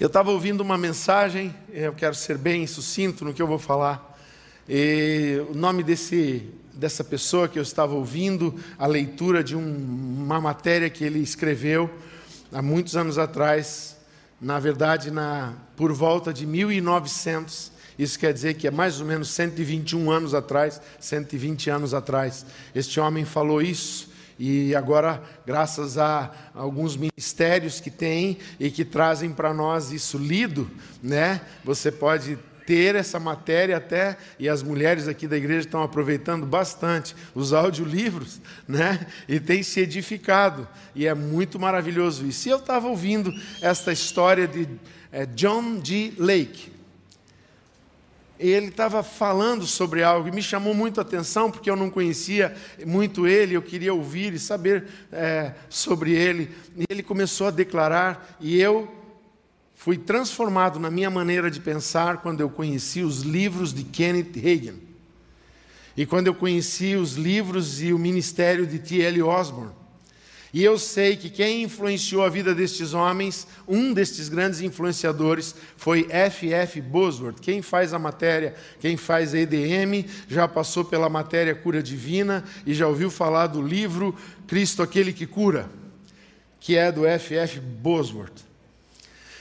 [0.00, 4.16] Eu estava ouvindo uma mensagem, eu quero ser bem sucinto no que eu vou falar.
[4.68, 10.40] E o nome desse, dessa pessoa que eu estava ouvindo, a leitura de um, uma
[10.40, 11.90] matéria que ele escreveu
[12.52, 13.96] há muitos anos atrás,
[14.40, 17.72] na verdade, na, por volta de 1900.
[17.98, 22.46] Isso quer dizer que é mais ou menos 121 anos atrás, 120 anos atrás.
[22.72, 24.07] Este homem falou isso
[24.38, 30.70] e agora, graças a alguns ministérios que tem e que trazem para nós isso lido,
[31.02, 31.40] né?
[31.64, 37.16] Você pode ter essa matéria até, e as mulheres aqui da igreja estão aproveitando bastante
[37.34, 39.06] os audiolivros, né?
[39.26, 42.46] E tem se edificado, e é muito maravilhoso isso.
[42.46, 43.32] E eu estava ouvindo
[43.62, 44.68] esta história de
[45.10, 46.12] é, John G.
[46.18, 46.77] Lake,
[48.38, 52.54] ele estava falando sobre algo e me chamou muito a atenção, porque eu não conhecia
[52.86, 56.50] muito ele, eu queria ouvir e saber é, sobre ele.
[56.76, 58.88] E ele começou a declarar, e eu
[59.74, 64.82] fui transformado na minha maneira de pensar quando eu conheci os livros de Kenneth Hagin.
[65.96, 69.22] E quando eu conheci os livros e o ministério de T.L.
[69.22, 69.72] Osborne.
[70.52, 76.06] E eu sei que quem influenciou a vida destes homens, um destes grandes influenciadores, foi
[76.08, 76.80] F.F.
[76.80, 77.40] Bosworth.
[77.40, 82.72] Quem faz a matéria, quem faz a EDM, já passou pela matéria Cura Divina e
[82.72, 85.68] já ouviu falar do livro Cristo Aquele que Cura,
[86.58, 87.60] que é do F.F.
[87.60, 88.48] Bosworth.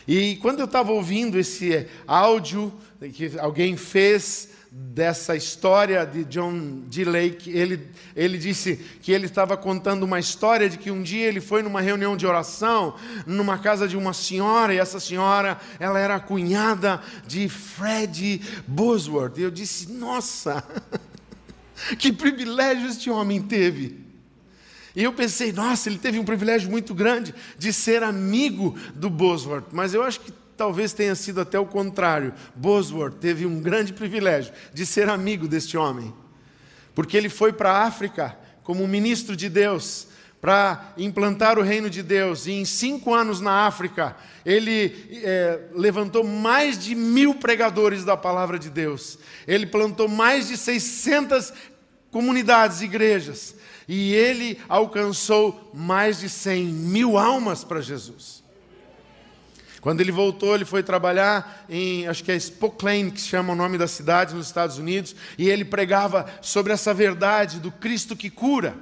[0.05, 2.73] E quando eu estava ouvindo esse áudio
[3.13, 7.03] que alguém fez dessa história de John D.
[7.03, 11.41] Lake, ele, ele disse que ele estava contando uma história de que um dia ele
[11.41, 16.15] foi numa reunião de oração, numa casa de uma senhora, e essa senhora, ela era
[16.15, 19.39] a cunhada de Fred Bosworth.
[19.39, 20.63] E eu disse, nossa,
[21.97, 24.05] que privilégio este homem teve.
[24.95, 29.69] E eu pensei, nossa, ele teve um privilégio muito grande de ser amigo do Bosworth,
[29.71, 32.33] mas eu acho que talvez tenha sido até o contrário.
[32.55, 36.13] Bosworth teve um grande privilégio de ser amigo deste homem,
[36.95, 40.07] porque ele foi para a África como ministro de Deus
[40.41, 42.45] para implantar o reino de Deus.
[42.47, 48.59] E em cinco anos na África, ele é, levantou mais de mil pregadores da palavra
[48.59, 49.17] de Deus.
[49.47, 51.53] Ele plantou mais de 600
[52.11, 53.55] comunidades, igrejas.
[53.87, 58.36] E ele alcançou mais de 100 mil almas para Jesus.
[59.87, 63.55] Quando ele voltou, ele foi trabalhar em, acho que é Spokane, que se chama o
[63.55, 68.29] nome da cidade nos Estados Unidos, e ele pregava sobre essa verdade do Cristo que
[68.29, 68.75] cura.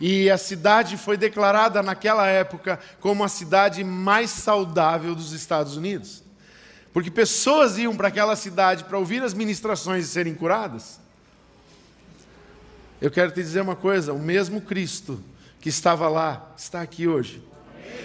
[0.00, 6.24] E a cidade foi declarada naquela época como a cidade mais saudável dos Estados Unidos.
[6.90, 10.98] Porque pessoas iam para aquela cidade para ouvir as ministrações e serem curadas.
[12.98, 15.22] Eu quero te dizer uma coisa: o mesmo Cristo
[15.60, 17.51] que estava lá está aqui hoje.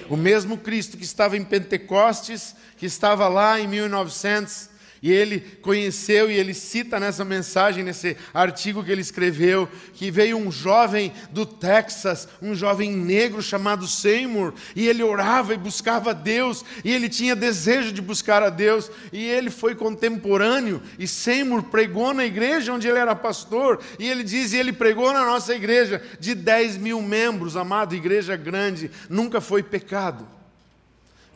[0.09, 4.69] O mesmo Cristo que estava em Pentecostes, que estava lá em 1900,
[5.01, 10.37] e ele conheceu, e ele cita nessa mensagem, nesse artigo que ele escreveu, que veio
[10.37, 16.13] um jovem do Texas, um jovem negro chamado Seymour, e ele orava e buscava a
[16.13, 21.63] Deus, e ele tinha desejo de buscar a Deus, e ele foi contemporâneo, e Seymour
[21.63, 25.53] pregou na igreja onde ele era pastor, e ele diz, e ele pregou na nossa
[25.53, 30.27] igreja, de 10 mil membros, amado, igreja grande, nunca foi pecado.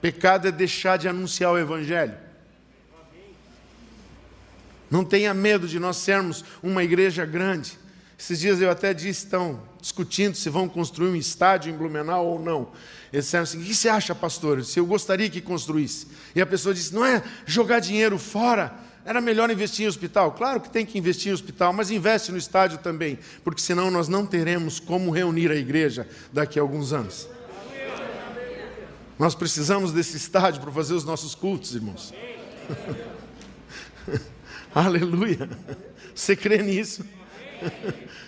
[0.01, 2.30] Pecado é deixar de anunciar o Evangelho.
[4.91, 7.79] Não tenha medo de nós sermos uma igreja grande.
[8.19, 12.39] Esses dias eu até disse, estão discutindo se vão construir um estádio em Blumenau ou
[12.39, 12.69] não.
[13.11, 14.63] Eles disseram assim: o que você acha, pastor?
[14.63, 16.07] Se eu gostaria que construísse.
[16.35, 18.73] E a pessoa disse: não é jogar dinheiro fora.
[19.03, 20.33] Era melhor investir em hospital?
[20.33, 24.07] Claro que tem que investir em hospital, mas investe no estádio também, porque senão nós
[24.07, 27.27] não teremos como reunir a igreja daqui a alguns anos.
[29.17, 32.13] Nós precisamos desse estádio para fazer os nossos cultos, irmãos.
[34.73, 35.49] Aleluia.
[36.15, 37.05] Você crê nisso?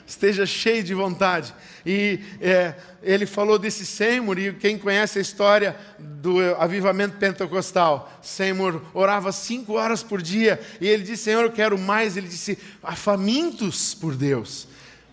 [0.05, 1.53] Esteja cheio de vontade.
[1.85, 8.81] E é, ele falou desse Seymour, e quem conhece a história do avivamento pentecostal, Seymour
[8.93, 12.17] orava cinco horas por dia, e ele disse: Senhor, eu quero mais.
[12.17, 14.67] Ele disse: há famintos por Deus.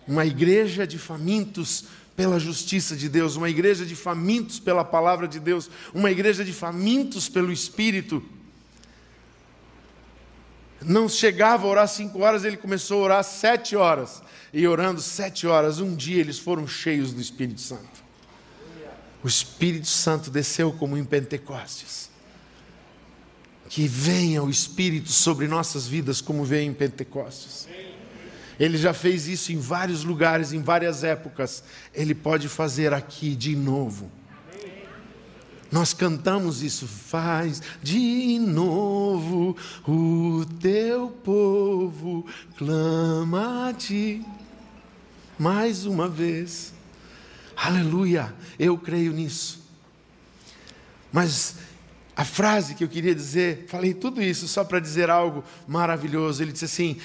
[0.07, 1.85] Uma igreja de famintos
[2.15, 6.51] pela justiça de Deus, uma igreja de famintos pela palavra de Deus, uma igreja de
[6.51, 8.21] famintos pelo Espírito
[10.83, 14.21] não chegava a orar cinco horas, ele começou a orar sete horas.
[14.53, 18.01] E orando sete horas, um dia eles foram cheios do Espírito Santo.
[19.23, 22.09] O Espírito Santo desceu como em Pentecostes.
[23.69, 27.67] Que venha o Espírito sobre nossas vidas como veio em Pentecostes.
[28.59, 31.63] Ele já fez isso em vários lugares, em várias épocas.
[31.93, 34.11] Ele pode fazer aqui de novo.
[35.71, 39.55] Nós cantamos isso, faz de novo
[39.87, 42.25] o teu povo
[42.57, 44.21] clama a ti.
[45.39, 46.73] Mais uma vez,
[47.55, 49.61] aleluia, eu creio nisso.
[51.11, 51.55] Mas
[52.15, 56.43] a frase que eu queria dizer, falei tudo isso só para dizer algo maravilhoso.
[56.43, 56.97] Ele disse assim: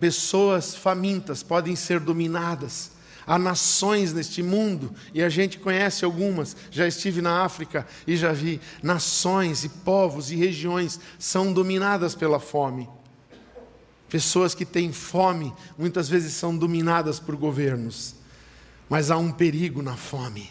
[0.00, 2.97] pessoas famintas podem ser dominadas
[3.28, 8.32] Há nações neste mundo, e a gente conhece algumas, já estive na África e já
[8.32, 12.88] vi, nações e povos e regiões são dominadas pela fome.
[14.08, 18.14] Pessoas que têm fome muitas vezes são dominadas por governos,
[18.88, 20.48] mas há um perigo na fome,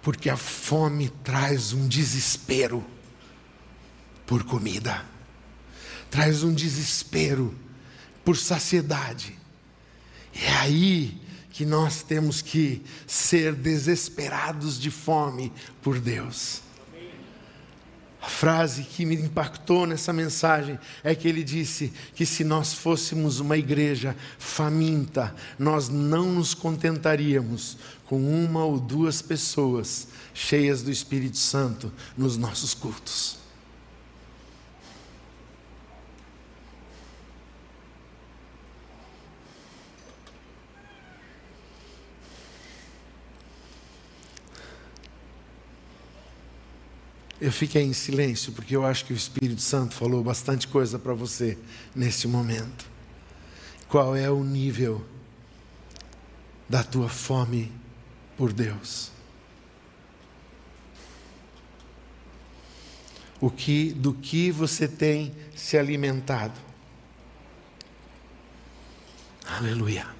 [0.00, 2.82] porque a fome traz um desespero
[4.26, 5.04] por comida,
[6.10, 7.54] traz um desespero
[8.24, 9.37] por saciedade.
[10.40, 11.20] É aí
[11.50, 15.52] que nós temos que ser desesperados de fome
[15.82, 16.62] por Deus.
[18.20, 23.40] A frase que me impactou nessa mensagem é que ele disse que se nós fôssemos
[23.40, 31.38] uma igreja faminta, nós não nos contentaríamos com uma ou duas pessoas cheias do Espírito
[31.38, 33.37] Santo nos nossos cultos.
[47.40, 51.14] Eu fiquei em silêncio porque eu acho que o Espírito Santo falou bastante coisa para
[51.14, 51.56] você
[51.94, 52.84] nesse momento.
[53.88, 55.04] Qual é o nível
[56.68, 57.72] da tua fome
[58.36, 59.12] por Deus?
[63.40, 66.58] O que do que você tem se alimentado?
[69.46, 70.17] Aleluia.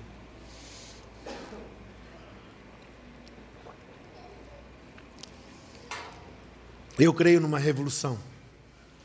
[6.98, 8.18] Eu creio numa revolução.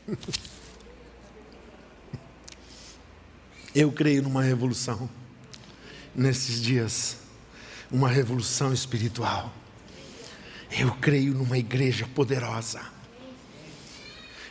[3.72, 5.10] Eu creio numa revolução
[6.14, 7.16] nesses dias,
[7.90, 9.52] uma revolução espiritual.
[10.70, 12.80] Eu creio numa igreja poderosa.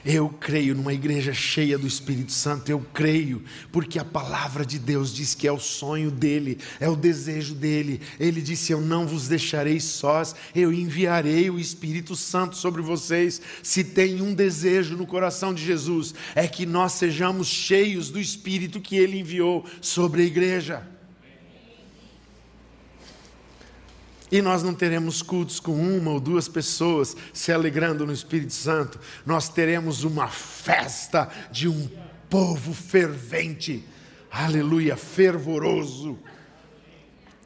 [0.05, 3.41] Eu creio numa igreja cheia do Espírito Santo, eu creio,
[3.71, 8.01] porque a palavra de Deus diz que é o sonho dele, é o desejo dele.
[8.19, 13.41] Ele disse: Eu não vos deixarei sós, eu enviarei o Espírito Santo sobre vocês.
[13.61, 18.81] Se tem um desejo no coração de Jesus, é que nós sejamos cheios do Espírito
[18.81, 20.92] que ele enviou sobre a igreja.
[24.33, 28.99] E nós não teremos cultos com uma ou duas pessoas se alegrando no Espírito Santo.
[29.23, 31.87] Nós teremos uma festa de um
[32.31, 33.85] povo fervente.
[34.31, 36.17] Aleluia, fervoroso.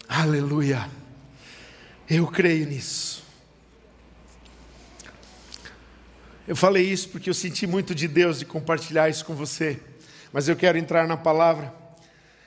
[0.08, 0.90] Aleluia.
[2.10, 3.22] Eu creio nisso.
[6.48, 9.78] Eu falei isso porque eu senti muito de Deus de compartilhar isso com você.
[10.32, 11.76] Mas eu quero entrar na palavra.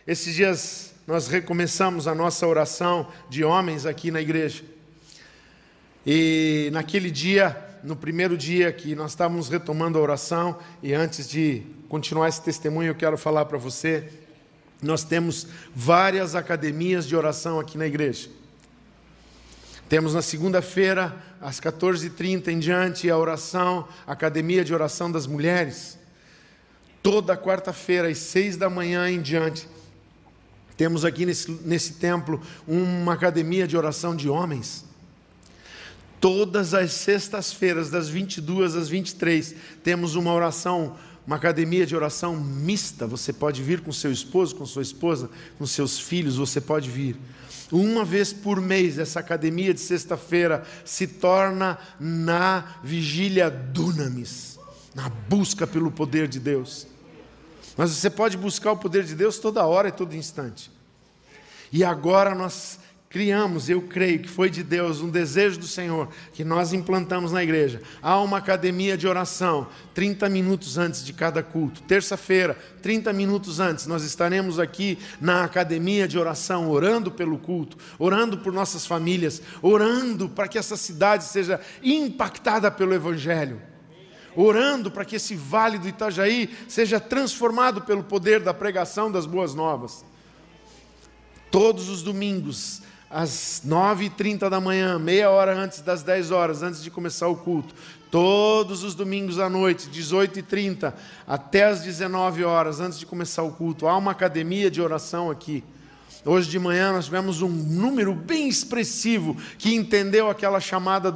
[0.07, 4.63] Esses dias nós recomeçamos a nossa oração de homens aqui na igreja.
[6.07, 11.63] E naquele dia, no primeiro dia que nós estávamos retomando a oração, e antes de
[11.89, 14.09] continuar esse testemunho, eu quero falar para você:
[14.83, 18.31] nós temos várias academias de oração aqui na igreja.
[19.89, 25.99] Temos na segunda-feira, às 14h30 em diante, a oração, a Academia de Oração das Mulheres.
[27.03, 29.67] Toda quarta-feira, às seis da manhã em diante,
[30.81, 34.87] temos aqui nesse, nesse templo uma academia de oração de homens.
[36.19, 40.97] Todas as sextas-feiras, das 22 às 23, temos uma oração,
[41.27, 43.07] uma academia de oração mista.
[43.07, 47.15] Você pode vir com seu esposo, com sua esposa, com seus filhos, você pode vir.
[47.71, 54.59] Uma vez por mês, essa academia de sexta-feira se torna na vigília dunamis,
[54.95, 56.87] na busca pelo poder de Deus.
[57.81, 60.71] Mas você pode buscar o poder de Deus toda hora e todo instante.
[61.73, 66.45] E agora nós criamos, eu creio que foi de Deus, um desejo do Senhor, que
[66.45, 67.81] nós implantamos na igreja.
[68.03, 71.81] Há uma academia de oração, 30 minutos antes de cada culto.
[71.85, 78.37] Terça-feira, 30 minutos antes, nós estaremos aqui na academia de oração, orando pelo culto, orando
[78.37, 83.70] por nossas famílias, orando para que essa cidade seja impactada pelo Evangelho
[84.37, 89.55] orando para que esse vale do Itajaí seja transformado pelo poder da pregação das boas
[89.55, 90.05] novas.
[91.51, 96.91] Todos os domingos, às 9h30 da manhã, meia hora antes das 10 horas, antes de
[96.91, 97.75] começar o culto.
[98.11, 100.93] Todos os domingos à noite, 18h30
[101.27, 103.87] até as 19 horas, antes de começar o culto.
[103.87, 105.65] Há uma academia de oração aqui.
[106.25, 111.11] Hoje de manhã nós tivemos um número bem expressivo que entendeu aquela chamada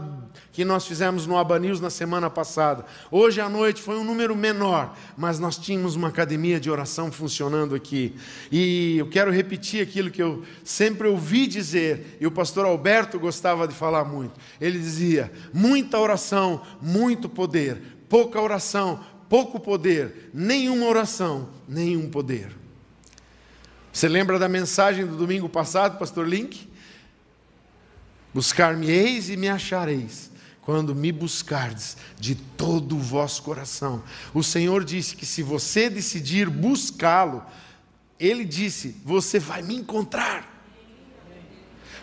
[0.54, 2.86] que nós fizemos no Abanils na semana passada.
[3.10, 7.74] Hoje à noite foi um número menor, mas nós tínhamos uma academia de oração funcionando
[7.74, 8.14] aqui.
[8.52, 13.66] E eu quero repetir aquilo que eu sempre ouvi dizer, e o pastor Alberto gostava
[13.66, 14.38] de falar muito.
[14.60, 22.56] Ele dizia: muita oração, muito poder, pouca oração, pouco poder, nenhuma oração, nenhum poder.
[23.92, 26.70] Você lembra da mensagem do domingo passado, pastor Link?
[28.32, 30.30] Buscar-me-eis e me achareis,
[30.64, 34.02] quando me buscardes de todo o vosso coração.
[34.32, 37.44] O Senhor disse que se você decidir buscá-lo,
[38.18, 40.50] Ele disse: você vai me encontrar,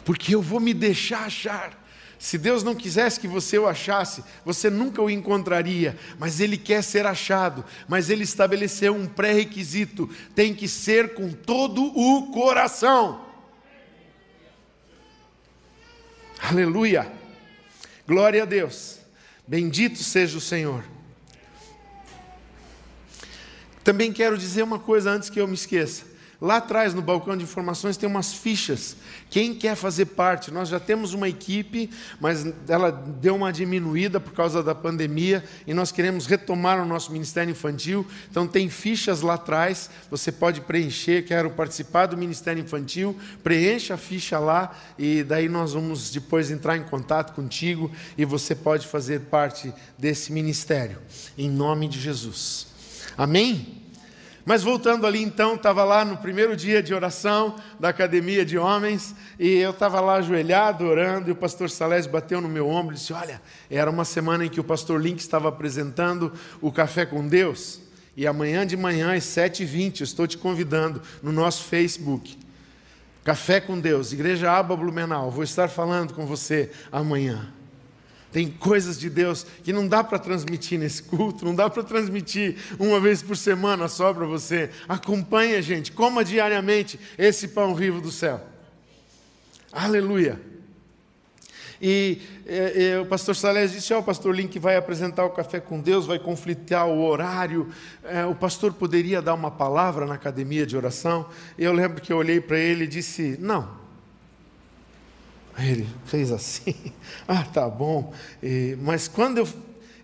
[0.05, 1.79] porque eu vou me deixar achar.
[2.19, 6.83] Se Deus não quisesse que você o achasse, você nunca o encontraria, mas Ele quer
[6.83, 13.25] ser achado, mas Ele estabeleceu um pré-requisito: tem que ser com todo o coração.
[16.39, 17.11] Aleluia,
[18.11, 18.99] glória a Deus,
[19.47, 20.83] bendito seja o Senhor.
[23.85, 26.03] Também quero dizer uma coisa antes que eu me esqueça.
[26.41, 28.95] Lá atrás, no balcão de informações, tem umas fichas.
[29.29, 30.49] Quem quer fazer parte?
[30.49, 31.87] Nós já temos uma equipe,
[32.19, 37.11] mas ela deu uma diminuída por causa da pandemia e nós queremos retomar o nosso
[37.11, 38.07] Ministério Infantil.
[38.27, 39.87] Então, tem fichas lá atrás.
[40.09, 41.27] Você pode preencher.
[41.27, 43.15] Quero participar do Ministério Infantil.
[43.43, 48.55] Preencha a ficha lá e daí nós vamos depois entrar em contato contigo e você
[48.55, 50.97] pode fazer parte desse ministério.
[51.37, 52.65] Em nome de Jesus.
[53.15, 53.80] Amém?
[54.45, 59.15] Mas voltando ali então, estava lá no primeiro dia de oração da academia de homens,
[59.39, 62.97] e eu estava lá ajoelhado orando, e o pastor Salésio bateu no meu ombro e
[62.97, 67.27] disse: Olha, era uma semana em que o pastor Link estava apresentando o Café com
[67.27, 67.81] Deus,
[68.17, 72.37] e amanhã de manhã, às 7h20, eu estou te convidando no nosso Facebook.
[73.23, 77.53] Café com Deus, Igreja Aba Blumenau, vou estar falando com você amanhã.
[78.31, 82.55] Tem coisas de Deus que não dá para transmitir nesse culto, não dá para transmitir
[82.79, 84.69] uma vez por semana só para você.
[84.87, 88.41] Acompanhe a gente, coma diariamente esse pão vivo do céu.
[89.71, 90.39] Aleluia.
[91.81, 95.31] E, e, e o pastor Salés disse: Ó, oh, o pastor Link vai apresentar o
[95.31, 97.69] café com Deus, vai conflitar o horário.
[98.03, 101.27] É, o pastor poderia dar uma palavra na academia de oração?
[101.57, 103.80] Eu lembro que eu olhei para ele e disse: Não,
[105.57, 106.75] ele fez assim,
[107.27, 108.13] ah, tá bom.
[108.41, 109.47] E, mas quando eu,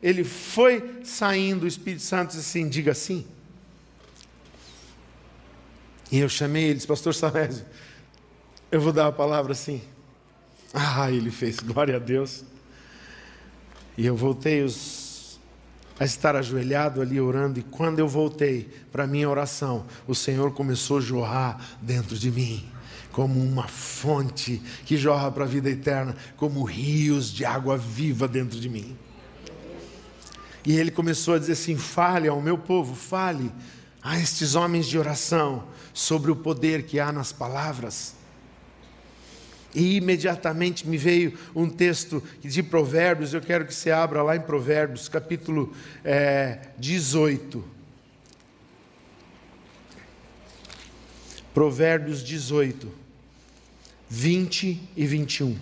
[0.02, 3.26] ele foi saindo, o Espírito Santo disse assim: diga assim.
[6.12, 7.66] E eu chamei ele, disse, Pastor Salésio,
[8.72, 9.82] eu vou dar a palavra assim.
[10.74, 12.44] Ah, ele fez, glória a Deus.
[13.98, 15.40] E eu voltei os,
[16.00, 20.54] a estar ajoelhado ali orando, e quando eu voltei para a minha oração, o Senhor
[20.54, 22.77] começou a jorrar dentro de mim
[23.18, 28.60] como uma fonte que jorra para a vida eterna, como rios de água viva dentro
[28.60, 28.96] de mim.
[30.64, 33.52] E ele começou a dizer assim: fale ao meu povo, fale
[34.04, 35.64] a estes homens de oração
[35.96, 38.14] sobre o poder que há nas palavras.
[39.74, 44.42] E imediatamente me veio um texto de Provérbios, eu quero que você abra lá em
[44.42, 45.74] Provérbios, capítulo
[46.06, 47.66] é, 18.
[51.52, 52.97] Provérbios 18.
[54.10, 55.58] 20 e 21.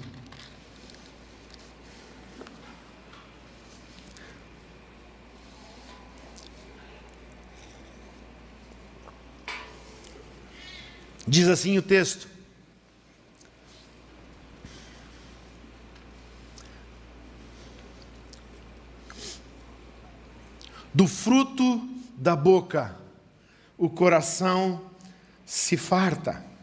[11.27, 12.29] Diz assim o texto:
[20.93, 22.95] Do fruto da boca
[23.77, 24.89] o coração
[25.45, 26.54] se farta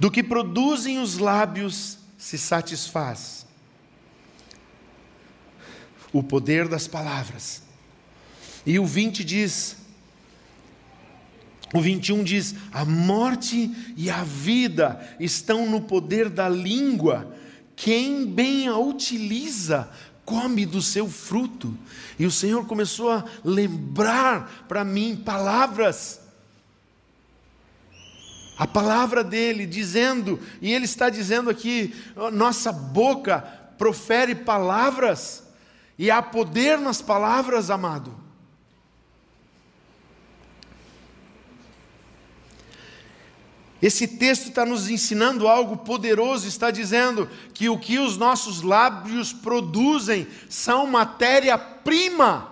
[0.00, 3.46] do que produzem os lábios se satisfaz.
[6.10, 7.62] O poder das palavras.
[8.64, 9.76] E o 20 diz,
[11.74, 17.36] o 21 diz: a morte e a vida estão no poder da língua.
[17.76, 19.90] Quem bem a utiliza,
[20.24, 21.76] come do seu fruto.
[22.18, 26.19] E o Senhor começou a lembrar para mim palavras
[28.60, 31.94] a palavra dele, dizendo, e ele está dizendo aqui:
[32.30, 33.40] nossa boca
[33.78, 35.48] profere palavras,
[35.98, 38.14] e há poder nas palavras, amado.
[43.80, 49.32] Esse texto está nos ensinando algo poderoso, está dizendo que o que os nossos lábios
[49.32, 52.49] produzem são matéria-prima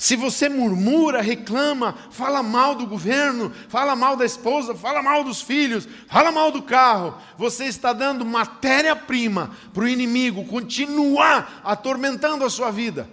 [0.00, 5.42] Se você murmura, reclama, fala mal do governo, fala mal da esposa, fala mal dos
[5.42, 12.48] filhos, fala mal do carro, você está dando matéria-prima para o inimigo continuar atormentando a
[12.48, 13.10] sua vida,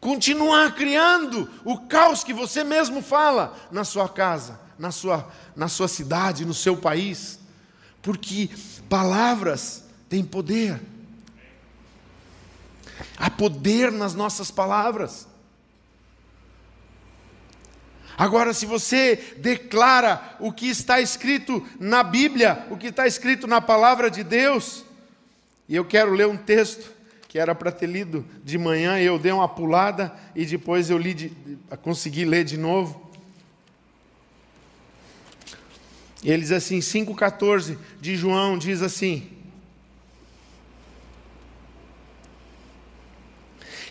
[0.00, 5.86] continuar criando o caos que você mesmo fala na sua casa, na sua, na sua
[5.86, 7.38] cidade, no seu país,
[8.02, 8.50] porque
[8.88, 10.82] palavras têm poder,
[13.16, 15.27] há poder nas nossas palavras.
[18.18, 23.60] Agora, se você declara o que está escrito na Bíblia, o que está escrito na
[23.60, 24.84] palavra de Deus,
[25.68, 26.92] e eu quero ler um texto
[27.28, 31.14] que era para ter lido de manhã, eu dei uma pulada e depois eu li
[31.14, 31.32] de,
[31.80, 33.08] consegui ler de novo.
[36.24, 39.30] Ele diz assim, 5,14 de João diz assim: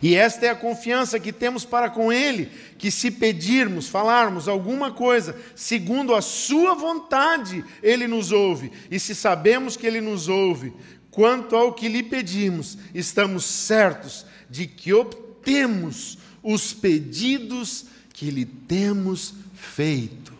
[0.01, 4.91] E esta é a confiança que temos para com Ele, que se pedirmos, falarmos alguma
[4.91, 8.71] coisa, segundo a Sua vontade, Ele nos ouve.
[8.91, 10.73] E se sabemos que Ele nos ouve,
[11.09, 19.33] quanto ao que lhe pedimos, estamos certos de que obtemos os pedidos que lhe temos
[19.55, 20.36] feito.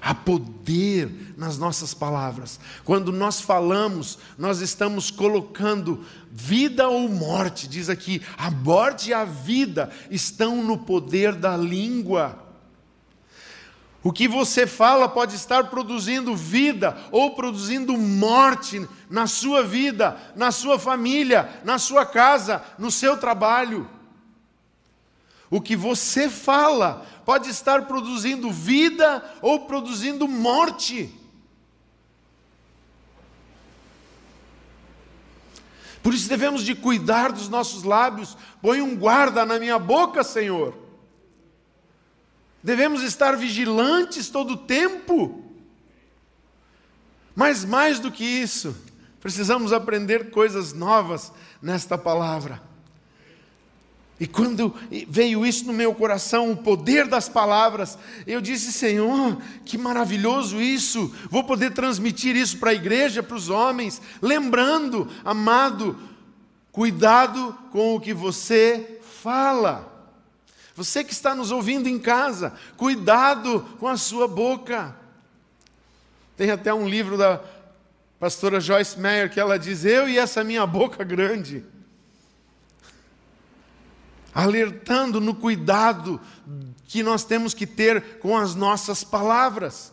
[0.00, 2.58] Há poder nas nossas palavras.
[2.84, 7.68] Quando nós falamos, nós estamos colocando vida ou morte.
[7.68, 12.50] Diz aqui: a morte e a vida estão no poder da língua.
[14.02, 20.50] O que você fala pode estar produzindo vida ou produzindo morte na sua vida, na
[20.50, 23.86] sua família, na sua casa, no seu trabalho.
[25.50, 31.12] O que você fala pode estar produzindo vida ou produzindo morte.
[36.02, 38.36] Por isso devemos de cuidar dos nossos lábios.
[38.62, 40.78] Põe um guarda na minha boca, Senhor.
[42.62, 45.44] Devemos estar vigilantes todo o tempo.
[47.34, 48.76] Mas mais do que isso,
[49.20, 52.69] precisamos aprender coisas novas nesta palavra.
[54.20, 54.74] E quando
[55.08, 61.10] veio isso no meu coração, o poder das palavras, eu disse: Senhor, que maravilhoso isso,
[61.30, 65.98] vou poder transmitir isso para a igreja, para os homens, lembrando, amado,
[66.70, 69.88] cuidado com o que você fala.
[70.76, 74.94] Você que está nos ouvindo em casa, cuidado com a sua boca.
[76.36, 77.40] Tem até um livro da
[78.18, 81.64] pastora Joyce Meyer que ela diz: Eu e essa minha boca grande
[84.34, 86.20] alertando no cuidado
[86.86, 89.92] que nós temos que ter com as nossas palavras.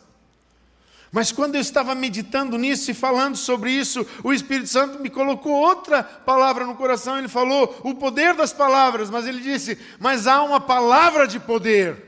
[1.10, 5.52] Mas quando eu estava meditando nisso e falando sobre isso, o Espírito Santo me colocou
[5.52, 7.16] outra palavra no coração.
[7.16, 12.04] Ele falou o poder das palavras, mas ele disse: Mas há uma palavra de poder.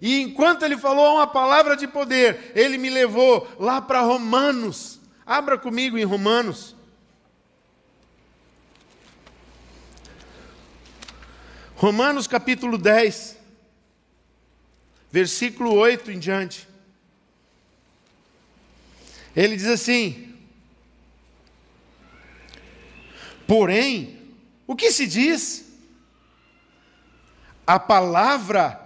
[0.00, 5.00] E enquanto ele falou uma palavra de poder, ele me levou lá para Romanos.
[5.26, 6.77] Abra comigo em Romanos.
[11.78, 13.36] Romanos capítulo 10,
[15.12, 16.66] versículo 8 em diante.
[19.36, 20.34] Ele diz assim:
[23.46, 24.18] Porém,
[24.66, 25.66] o que se diz?
[27.64, 28.80] A palavra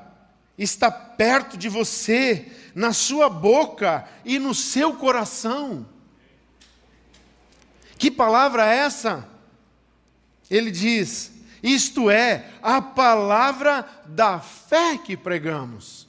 [0.59, 5.89] está perto de você, na sua boca e no seu coração.
[7.97, 9.27] Que palavra é essa?
[10.51, 16.09] Ele diz: isto é, a palavra da fé que pregamos.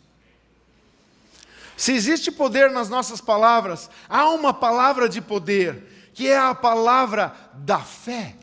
[1.77, 7.35] Se existe poder nas nossas palavras, há uma palavra de poder, que é a palavra
[7.53, 8.35] da fé.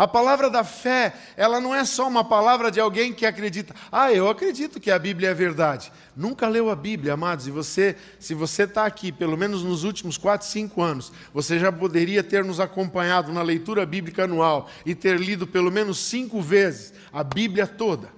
[0.00, 3.74] A palavra da fé, ela não é só uma palavra de alguém que acredita.
[3.92, 5.92] Ah, eu acredito que a Bíblia é verdade.
[6.16, 7.46] Nunca leu a Bíblia, amados.
[7.46, 11.70] E você, se você está aqui, pelo menos nos últimos 4, 5 anos, você já
[11.70, 16.94] poderia ter nos acompanhado na leitura bíblica anual e ter lido pelo menos cinco vezes
[17.12, 18.08] a Bíblia toda.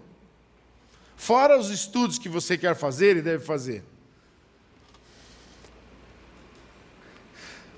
[1.16, 3.82] Fora os estudos que você quer fazer e deve fazer.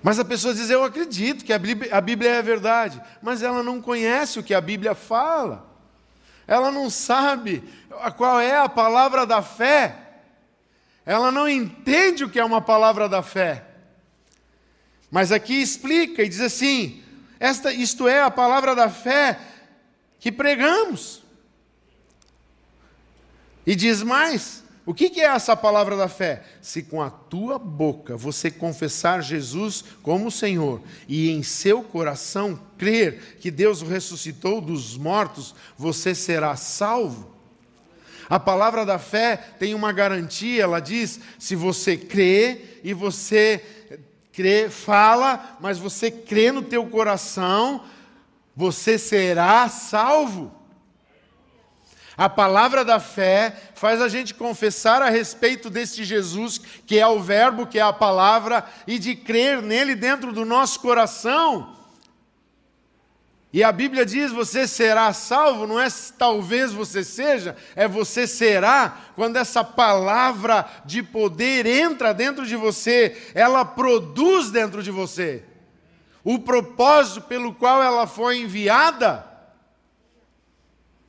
[0.05, 3.81] Mas a pessoa diz: Eu acredito que a Bíblia, é a verdade, mas ela não
[3.81, 5.67] conhece o que a Bíblia fala,
[6.47, 7.64] ela não sabe
[8.19, 9.97] qual é a palavra da fé,
[11.07, 13.64] ela não entende o que é uma palavra da fé.
[15.11, 17.03] Mas aqui explica e diz assim:
[17.40, 19.40] esta, isto é a palavra da fé
[20.21, 21.23] que pregamos.
[23.67, 26.42] E diz mais: O que, é essa palavra da fé?
[26.61, 33.38] Se com a tua boca você confessar Jesus como Senhor e em seu coração crer
[33.40, 37.33] que Deus o ressuscitou dos mortos, você será salvo.
[38.29, 43.64] A palavra da fé tem uma garantia, ela diz: se você crê e você
[44.33, 47.85] crê, fala, mas você crê no teu coração,
[48.55, 50.63] você será salvo.
[52.16, 57.20] A palavra da fé faz a gente confessar a respeito deste Jesus, que é o
[57.20, 61.74] Verbo, que é a palavra, e de crer nele dentro do nosso coração.
[63.53, 68.96] E a Bíblia diz: você será salvo, não é talvez você seja, é você será,
[69.14, 75.44] quando essa palavra de poder entra dentro de você, ela produz dentro de você
[76.24, 79.34] o propósito pelo qual ela foi enviada.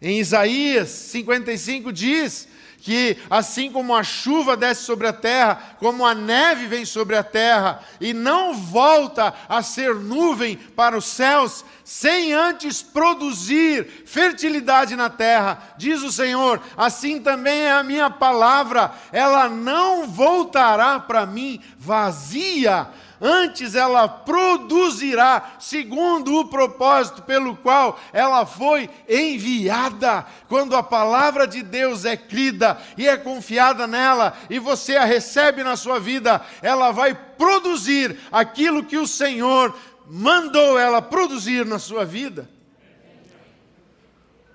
[0.02, 2.48] Em Isaías 55 diz
[2.86, 7.24] que assim como a chuva desce sobre a terra, como a neve vem sobre a
[7.24, 15.10] terra e não volta a ser nuvem para os céus, sem antes produzir fertilidade na
[15.10, 21.60] terra, diz o Senhor, assim também é a minha palavra, ela não voltará para mim
[21.80, 22.88] vazia,
[23.22, 30.26] antes ela produzirá segundo o propósito pelo qual ela foi enviada.
[30.48, 35.64] Quando a palavra de Deus é crida e é confiada nela, e você a recebe
[35.64, 39.76] na sua vida, ela vai produzir aquilo que o Senhor
[40.08, 42.50] mandou ela produzir na sua vida.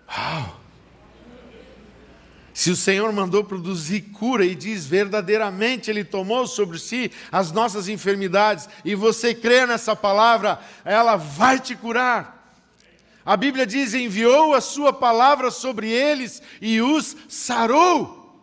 [0.09, 0.60] Uau!
[2.61, 7.89] Se o Senhor mandou produzir cura e diz verdadeiramente Ele tomou sobre si as nossas
[7.89, 12.55] enfermidades, e você crê nessa palavra, ela vai te curar.
[13.25, 18.39] A Bíblia diz: enviou a sua palavra sobre eles e os sarou.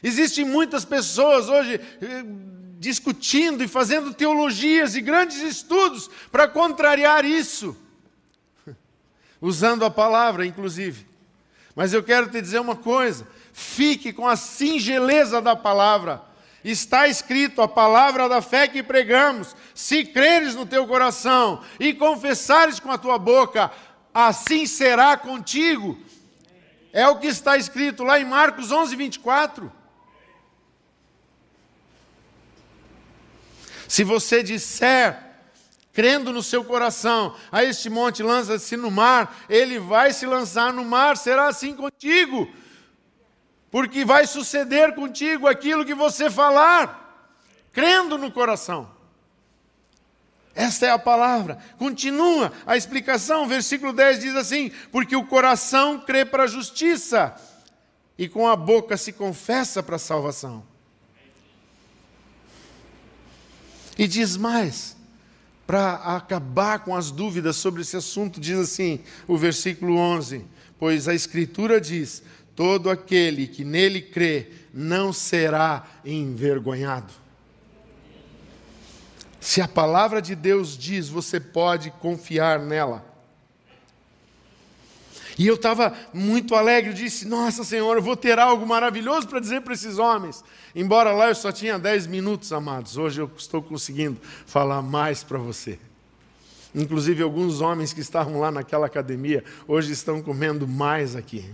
[0.00, 2.24] Existem muitas pessoas hoje eh,
[2.78, 7.76] discutindo e fazendo teologias e grandes estudos para contrariar isso,
[9.42, 11.13] usando a palavra, inclusive.
[11.74, 16.22] Mas eu quero te dizer uma coisa: fique com a singeleza da palavra.
[16.64, 22.80] Está escrito a palavra da fé que pregamos: se creres no teu coração e confessares
[22.80, 23.70] com a tua boca,
[24.12, 25.98] assim será contigo.
[26.92, 29.72] É o que está escrito lá em Marcos 11, 24.
[33.88, 35.23] Se você disser
[35.94, 40.84] crendo no seu coração, a este monte lança-se no mar, ele vai se lançar no
[40.84, 42.52] mar, será assim contigo,
[43.70, 47.32] porque vai suceder contigo aquilo que você falar,
[47.72, 48.92] crendo no coração.
[50.52, 51.58] Esta é a palavra.
[51.78, 57.34] Continua a explicação, versículo 10 diz assim: Porque o coração crê para a justiça,
[58.16, 60.64] e com a boca se confessa para a salvação.
[63.98, 64.93] E diz mais:
[65.66, 70.44] para acabar com as dúvidas sobre esse assunto, diz assim o versículo 11:
[70.78, 72.22] Pois a Escritura diz:
[72.54, 77.12] Todo aquele que nele crê não será envergonhado.
[79.40, 83.13] Se a palavra de Deus diz, você pode confiar nela.
[85.38, 89.40] E eu estava muito alegre, eu disse: Nossa Senhora, eu vou ter algo maravilhoso para
[89.40, 90.44] dizer para esses homens.
[90.74, 95.38] Embora lá eu só tinha 10 minutos, amados, hoje eu estou conseguindo falar mais para
[95.38, 95.78] você.
[96.74, 101.44] Inclusive, alguns homens que estavam lá naquela academia, hoje estão comendo mais aqui.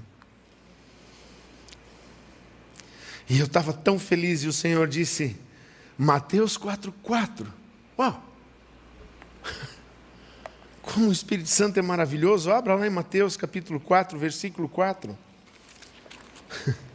[3.28, 5.36] E eu estava tão feliz, e o Senhor disse,
[5.96, 7.46] Mateus 4,4.
[7.98, 8.24] Uau!
[10.92, 12.50] Como o Espírito Santo é maravilhoso.
[12.50, 15.16] Abra lá em Mateus capítulo 4, versículo 4.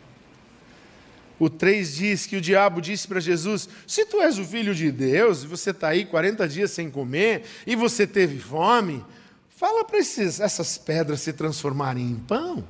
[1.38, 4.90] O 3 diz que o diabo disse para Jesus: Se tu és o filho de
[4.90, 9.04] Deus, e você está aí 40 dias sem comer, e você teve fome,
[9.50, 12.66] fala para essas pedras se transformarem em pão.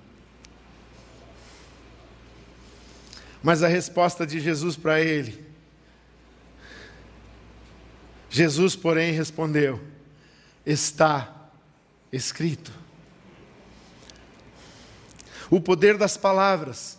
[3.44, 5.46] Mas a resposta de Jesus para ele:
[8.32, 9.80] Jesus, porém, respondeu:
[10.66, 11.50] está
[12.12, 12.72] escrito.
[15.50, 16.98] O poder das palavras.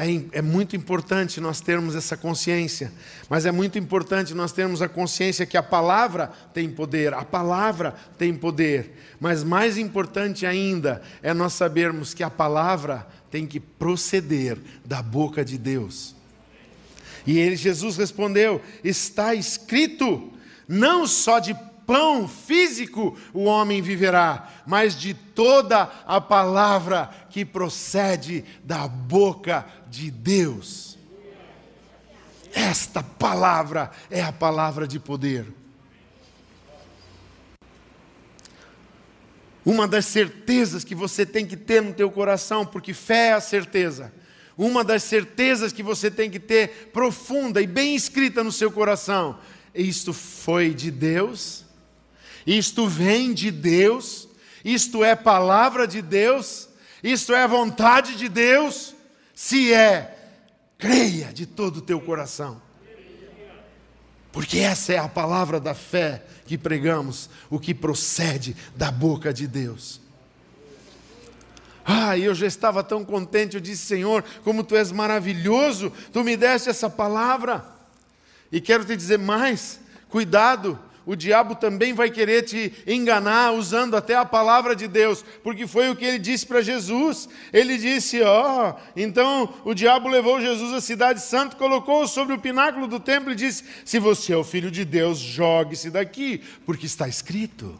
[0.00, 2.92] É, é, muito importante nós termos essa consciência,
[3.28, 7.96] mas é muito importante nós termos a consciência que a palavra tem poder, a palavra
[8.16, 14.56] tem poder, mas mais importante ainda é nós sabermos que a palavra tem que proceder
[14.84, 16.14] da boca de Deus.
[17.26, 20.32] E ele, Jesus respondeu: está escrito,
[20.68, 21.56] não só de
[21.88, 30.10] pão físico o homem viverá, mas de toda a palavra que procede da boca de
[30.10, 30.98] Deus.
[32.52, 35.46] Esta palavra é a palavra de poder.
[39.64, 43.40] Uma das certezas que você tem que ter no teu coração, porque fé é a
[43.40, 44.12] certeza.
[44.58, 49.38] Uma das certezas que você tem que ter profunda e bem escrita no seu coração.
[49.74, 51.67] Isto foi de Deus.
[52.48, 54.26] Isto vem de Deus.
[54.64, 56.66] Isto é palavra de Deus.
[57.02, 58.94] Isto é vontade de Deus.
[59.34, 60.16] Se é,
[60.78, 62.62] creia de todo o teu coração.
[64.32, 69.46] Porque essa é a palavra da fé que pregamos, o que procede da boca de
[69.46, 70.00] Deus.
[71.84, 76.34] Ah, eu já estava tão contente, eu disse, Senhor, como tu és maravilhoso, tu me
[76.34, 77.64] deste essa palavra.
[78.50, 84.14] E quero te dizer mais: cuidado, o diabo também vai querer te enganar usando até
[84.14, 87.30] a palavra de Deus, porque foi o que ele disse para Jesus.
[87.50, 92.38] Ele disse: Ó, oh, então o diabo levou Jesus à cidade santa, colocou sobre o
[92.38, 96.84] pináculo do templo e disse: Se você é o filho de Deus, jogue-se daqui, porque
[96.84, 97.74] está escrito.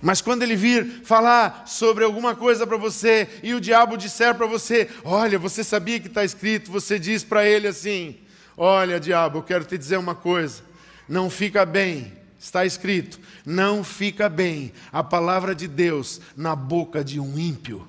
[0.00, 4.46] Mas quando ele vir falar sobre alguma coisa para você e o diabo disser para
[4.46, 8.16] você: Olha, você sabia que está escrito, você diz para ele assim:
[8.56, 10.62] Olha, diabo, eu quero te dizer uma coisa.
[11.08, 17.20] Não fica bem, está escrito, não fica bem a palavra de Deus na boca de
[17.20, 17.86] um ímpio.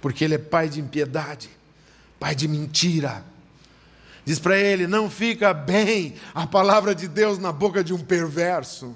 [0.00, 1.48] Porque ele é pai de impiedade,
[2.20, 3.24] pai de mentira.
[4.24, 8.94] Diz para ele: não fica bem a palavra de Deus na boca de um perverso.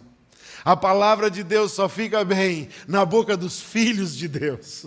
[0.64, 4.87] A palavra de Deus só fica bem na boca dos filhos de Deus.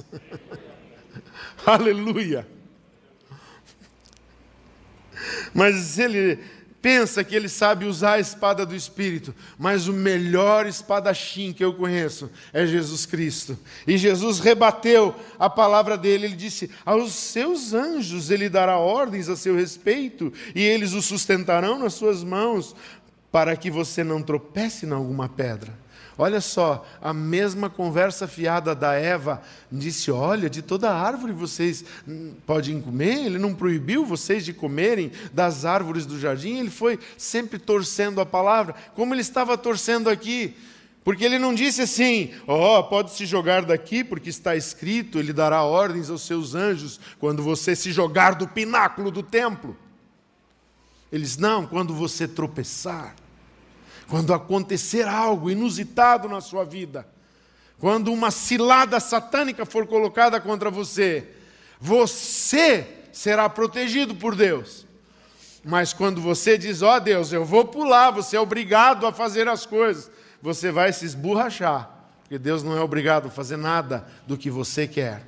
[1.65, 2.47] Aleluia.
[5.53, 6.39] Mas ele
[6.81, 11.73] pensa que ele sabe usar a espada do Espírito, mas o melhor espadachim que eu
[11.73, 13.57] conheço é Jesus Cristo.
[13.85, 19.35] E Jesus rebateu a palavra dele, ele disse: Aos seus anjos ele dará ordens a
[19.35, 22.75] seu respeito, e eles o sustentarão nas suas mãos,
[23.31, 25.73] para que você não tropece em alguma pedra.
[26.17, 31.85] Olha só, a mesma conversa fiada da Eva disse: Olha, de toda árvore vocês
[32.45, 33.25] podem comer.
[33.25, 36.59] Ele não proibiu vocês de comerem das árvores do jardim.
[36.59, 40.55] Ele foi sempre torcendo a palavra, como ele estava torcendo aqui.
[41.03, 45.33] Porque ele não disse assim: Ó, oh, pode se jogar daqui, porque está escrito: Ele
[45.33, 49.75] dará ordens aos seus anjos quando você se jogar do pináculo do templo.
[51.11, 53.15] Eles não, quando você tropeçar.
[54.07, 57.07] Quando acontecer algo inusitado na sua vida,
[57.79, 61.27] quando uma cilada satânica for colocada contra você,
[61.79, 64.85] você será protegido por Deus.
[65.63, 69.47] Mas quando você diz, ó oh, Deus, eu vou pular, você é obrigado a fazer
[69.47, 70.11] as coisas,
[70.41, 71.89] você vai se esborrachar,
[72.21, 75.27] porque Deus não é obrigado a fazer nada do que você quer.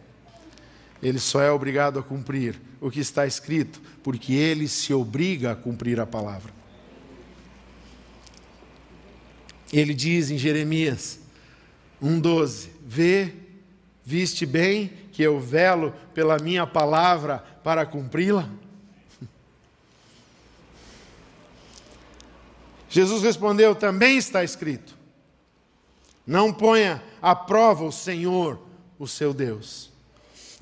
[1.02, 5.56] Ele só é obrigado a cumprir o que está escrito, porque ele se obriga a
[5.56, 6.54] cumprir a palavra.
[9.74, 11.20] Ele diz em Jeremias
[12.02, 13.34] 1,12: Vê,
[14.06, 18.48] viste bem que eu velo pela minha palavra para cumpri-la?
[22.88, 24.96] Jesus respondeu: Também está escrito:
[26.26, 28.62] Não ponha à prova o Senhor,
[29.00, 29.93] o seu Deus.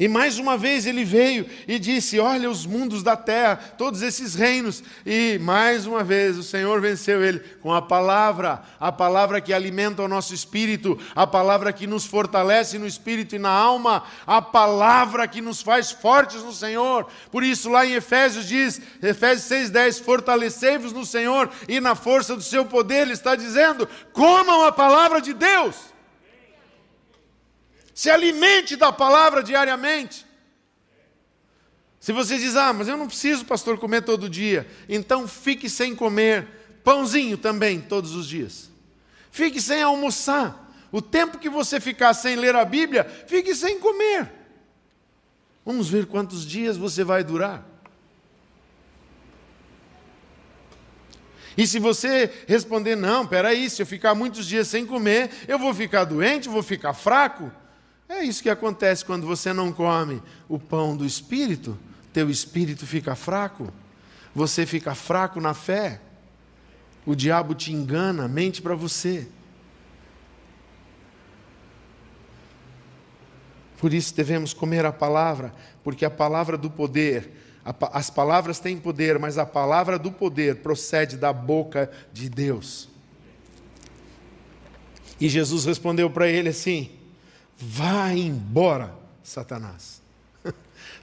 [0.01, 4.33] E mais uma vez ele veio e disse: Olha os mundos da terra, todos esses
[4.33, 4.83] reinos.
[5.05, 10.01] E mais uma vez o Senhor venceu ele com a palavra, a palavra que alimenta
[10.01, 15.27] o nosso espírito, a palavra que nos fortalece no espírito e na alma, a palavra
[15.27, 17.05] que nos faz fortes no Senhor.
[17.31, 22.41] Por isso, lá em Efésios diz, Efésios 6,10: Fortalecei-vos no Senhor e na força do
[22.41, 23.03] seu poder.
[23.03, 25.90] Ele está dizendo: comam a palavra de Deus.
[28.01, 30.25] Se alimente da palavra diariamente.
[31.99, 35.95] Se você diz, ah, mas eu não preciso, pastor, comer todo dia, então fique sem
[35.95, 36.47] comer
[36.83, 38.71] pãozinho também todos os dias.
[39.29, 40.73] Fique sem almoçar.
[40.91, 44.31] O tempo que você ficar sem ler a Bíblia, fique sem comer.
[45.63, 47.63] Vamos ver quantos dias você vai durar.
[51.55, 55.71] E se você responder, não, peraí, se eu ficar muitos dias sem comer, eu vou
[55.71, 57.60] ficar doente, vou ficar fraco.
[58.11, 61.79] É isso que acontece quando você não come o pão do espírito,
[62.11, 63.71] teu espírito fica fraco,
[64.35, 66.01] você fica fraco na fé.
[67.05, 69.29] O diabo te engana, mente para você.
[73.79, 77.31] Por isso devemos comer a palavra, porque a palavra do poder,
[77.93, 82.89] As palavras têm poder, mas a palavra do poder procede da boca de Deus.
[85.19, 87.00] E Jesus respondeu para ele assim:
[87.61, 88.91] Vá embora,
[89.23, 90.01] Satanás.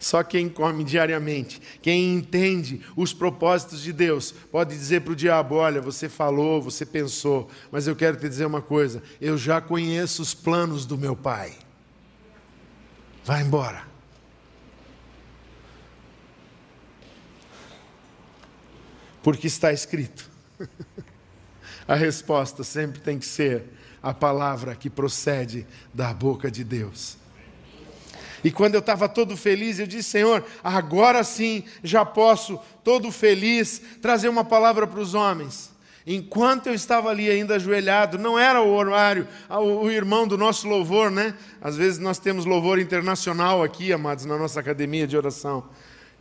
[0.01, 5.55] Só quem come diariamente, quem entende os propósitos de Deus, pode dizer para o diabo:
[5.55, 10.21] Olha, você falou, você pensou, mas eu quero te dizer uma coisa: eu já conheço
[10.21, 11.57] os planos do meu pai.
[13.25, 13.87] Vá embora.
[19.23, 20.29] Porque está escrito.
[21.87, 23.65] A resposta sempre tem que ser
[24.03, 27.17] a palavra que procede da boca de Deus.
[28.43, 33.83] E quando eu estava todo feliz, eu disse: Senhor, agora sim já posso, todo feliz,
[34.01, 35.77] trazer uma palavra para os homens.
[36.11, 41.11] Enquanto eu estava ali ainda ajoelhado, não era o horário, o irmão do nosso louvor,
[41.11, 41.35] né?
[41.61, 45.69] Às vezes nós temos louvor internacional aqui, amados, na nossa academia de oração.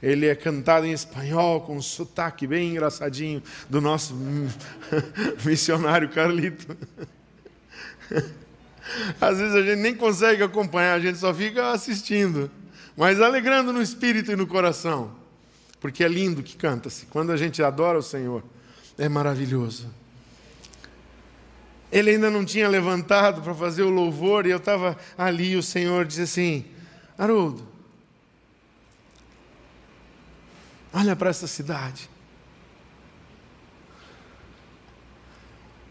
[0.03, 4.13] Ele é cantado em espanhol, com um sotaque bem engraçadinho do nosso
[5.45, 6.75] missionário Carlito.
[9.20, 12.50] Às vezes a gente nem consegue acompanhar, a gente só fica assistindo,
[12.96, 15.12] mas alegrando no espírito e no coração,
[15.80, 17.06] porque é lindo que canta-se.
[17.08, 18.43] Quando a gente adora o Senhor,
[18.98, 19.89] é maravilhoso.
[21.91, 25.52] Ele ainda não tinha levantado para fazer o louvor e eu estava ali.
[25.52, 26.65] E o Senhor disse assim:
[27.17, 27.65] Haroldo,
[30.93, 32.10] olha para essa cidade.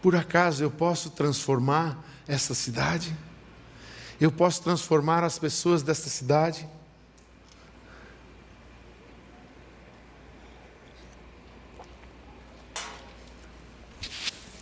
[0.01, 3.15] Por acaso eu posso transformar essa cidade?
[4.19, 6.67] Eu posso transformar as pessoas desta cidade?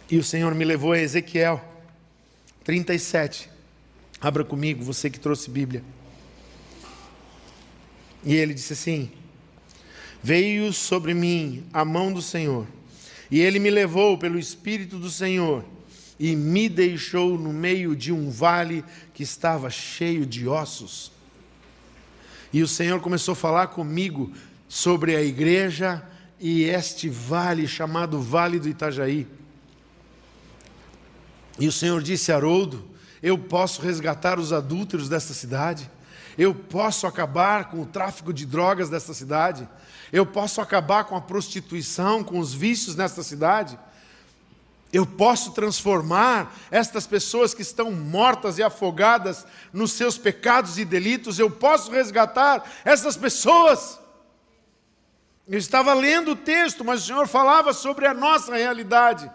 [0.10, 1.64] E o Senhor me levou a Ezequiel
[2.64, 3.50] 37.
[4.22, 5.84] Abra comigo, você que trouxe Bíblia.
[8.24, 9.12] E ele disse assim:
[10.22, 12.68] Veio sobre mim a mão do Senhor,
[13.30, 15.66] e ele me levou pelo Espírito do Senhor
[16.20, 18.84] e me deixou no meio de um vale
[19.14, 21.12] que estava cheio de ossos.
[22.54, 24.32] E o Senhor começou a falar comigo
[24.68, 26.04] sobre a igreja
[26.40, 29.28] e este vale chamado Vale do Itajaí.
[31.60, 32.86] E o Senhor disse a Haroldo:
[33.22, 35.90] Eu posso resgatar os adúlteros desta cidade,
[36.38, 39.68] eu posso acabar com o tráfico de drogas desta cidade,
[40.12, 43.78] eu posso acabar com a prostituição, com os vícios nesta cidade.
[44.94, 51.38] Eu posso transformar estas pessoas que estão mortas e afogadas nos seus pecados e delitos,
[51.38, 54.00] eu posso resgatar essas pessoas.
[55.48, 59.30] Eu estava lendo o texto, mas o Senhor falava sobre a nossa realidade.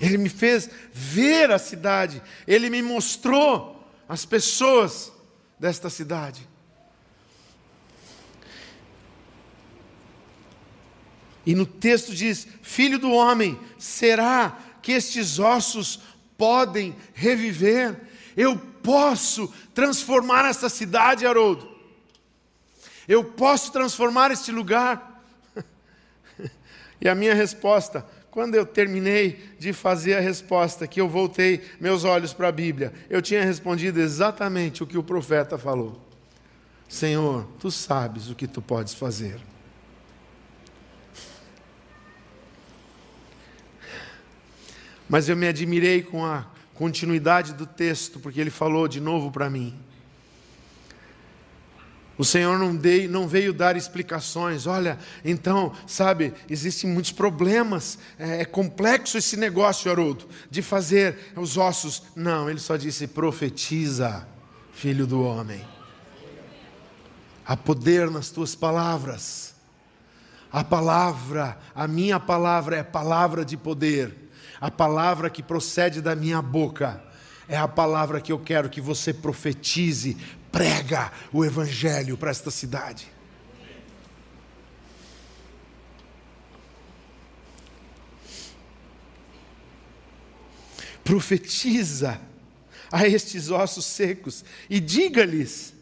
[0.00, 5.12] Ele me fez ver a cidade, ele me mostrou as pessoas
[5.58, 6.48] desta cidade.
[11.44, 16.00] E no texto diz: Filho do homem, será que estes ossos
[16.36, 17.98] podem reviver?
[18.36, 21.76] Eu posso transformar esta cidade, Haroldo.
[23.08, 25.22] Eu posso transformar este lugar.
[27.00, 32.04] e a minha resposta, quando eu terminei de fazer a resposta, que eu voltei meus
[32.04, 36.00] olhos para a Bíblia, eu tinha respondido exatamente o que o profeta falou:
[36.88, 39.40] Senhor, tu sabes o que tu podes fazer.
[45.08, 49.48] Mas eu me admirei com a continuidade do texto, porque ele falou de novo para
[49.48, 49.74] mim.
[52.18, 54.66] O Senhor não, dei, não, veio dar explicações.
[54.66, 57.96] Olha, então, sabe, existem muitos problemas.
[58.18, 62.02] É, é, complexo esse negócio, Haroldo, de fazer os ossos.
[62.16, 64.26] Não, ele só disse: profetiza,
[64.72, 65.64] filho do homem.
[67.46, 69.54] Há poder nas tuas palavras.
[70.50, 74.28] A palavra, a minha palavra é palavra de poder.
[74.60, 77.00] A palavra que procede da minha boca
[77.48, 80.16] é a palavra que eu quero que você profetize,
[80.50, 83.18] prega o evangelho para esta cidade.
[91.04, 92.20] Profetiza
[92.92, 95.72] a estes ossos secos e diga-lhes: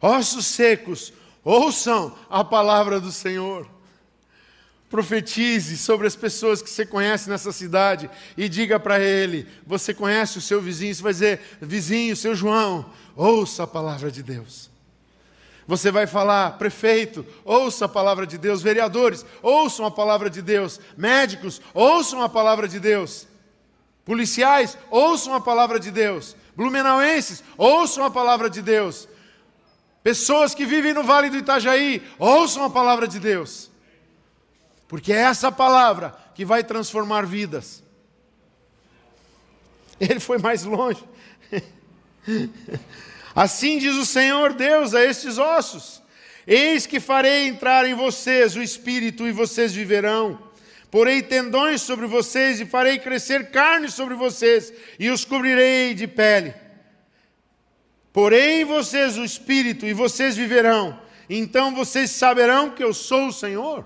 [0.00, 3.68] ossos secos, ouçam a palavra do Senhor.
[4.88, 10.38] Profetize sobre as pessoas que você conhece nessa cidade e diga para ele: você conhece
[10.38, 10.94] o seu vizinho?
[10.94, 14.70] Você vai dizer, vizinho, seu João, ouça a palavra de Deus.
[15.66, 20.80] Você vai falar, prefeito, ouça a palavra de Deus, vereadores, ouçam a palavra de Deus,
[20.96, 23.26] médicos, ouçam a palavra de Deus,
[24.04, 29.08] policiais, ouçam a palavra de Deus, Blumenauenses, ouçam a palavra de Deus.
[30.02, 33.70] Pessoas que vivem no Vale do Itajaí, ouçam a palavra de Deus.
[34.86, 37.82] Porque é essa palavra que vai transformar vidas.
[40.00, 41.04] Ele foi mais longe.
[43.34, 46.02] Assim diz o Senhor Deus a estes ossos:
[46.46, 50.46] Eis que farei entrar em vocês o espírito e vocês viverão.
[50.90, 56.54] Porei tendões sobre vocês e farei crescer carne sobre vocês e os cobrirei de pele.
[58.12, 60.98] Porei em vocês o espírito e vocês viverão.
[61.28, 63.84] Então vocês saberão que eu sou o Senhor.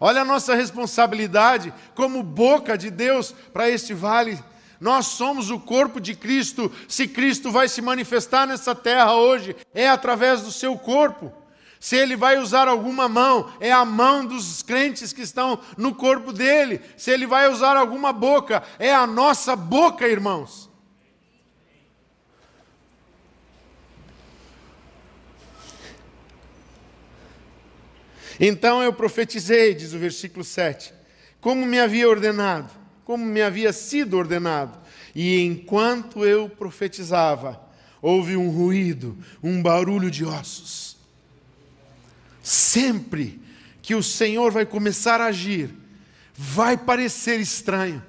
[0.00, 4.42] Olha a nossa responsabilidade como boca de Deus para este vale
[4.80, 6.72] nós somos o corpo de Cristo.
[6.88, 11.30] Se Cristo vai se manifestar nessa terra hoje, é através do seu corpo.
[11.78, 16.32] Se ele vai usar alguma mão, é a mão dos crentes que estão no corpo
[16.32, 16.80] dele.
[16.96, 20.70] Se ele vai usar alguma boca, é a nossa boca, irmãos.
[28.38, 30.94] Então eu profetizei, diz o versículo 7,
[31.42, 32.79] como me havia ordenado
[33.10, 34.78] como me havia sido ordenado.
[35.12, 37.60] E enquanto eu profetizava,
[38.00, 40.96] houve um ruído, um barulho de ossos.
[42.40, 43.40] Sempre
[43.82, 45.74] que o Senhor vai começar a agir,
[46.32, 48.00] vai parecer estranho.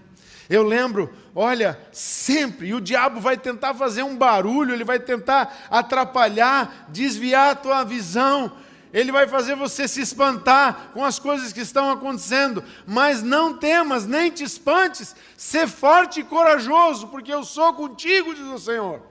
[0.48, 5.66] Eu lembro, olha, sempre, e o diabo vai tentar fazer um barulho, ele vai tentar
[5.72, 8.52] atrapalhar, desviar a tua visão,
[8.94, 14.06] ele vai fazer você se espantar com as coisas que estão acontecendo, mas não temas,
[14.06, 19.02] nem te espantes, ser forte e corajoso, porque eu sou contigo, diz o Senhor.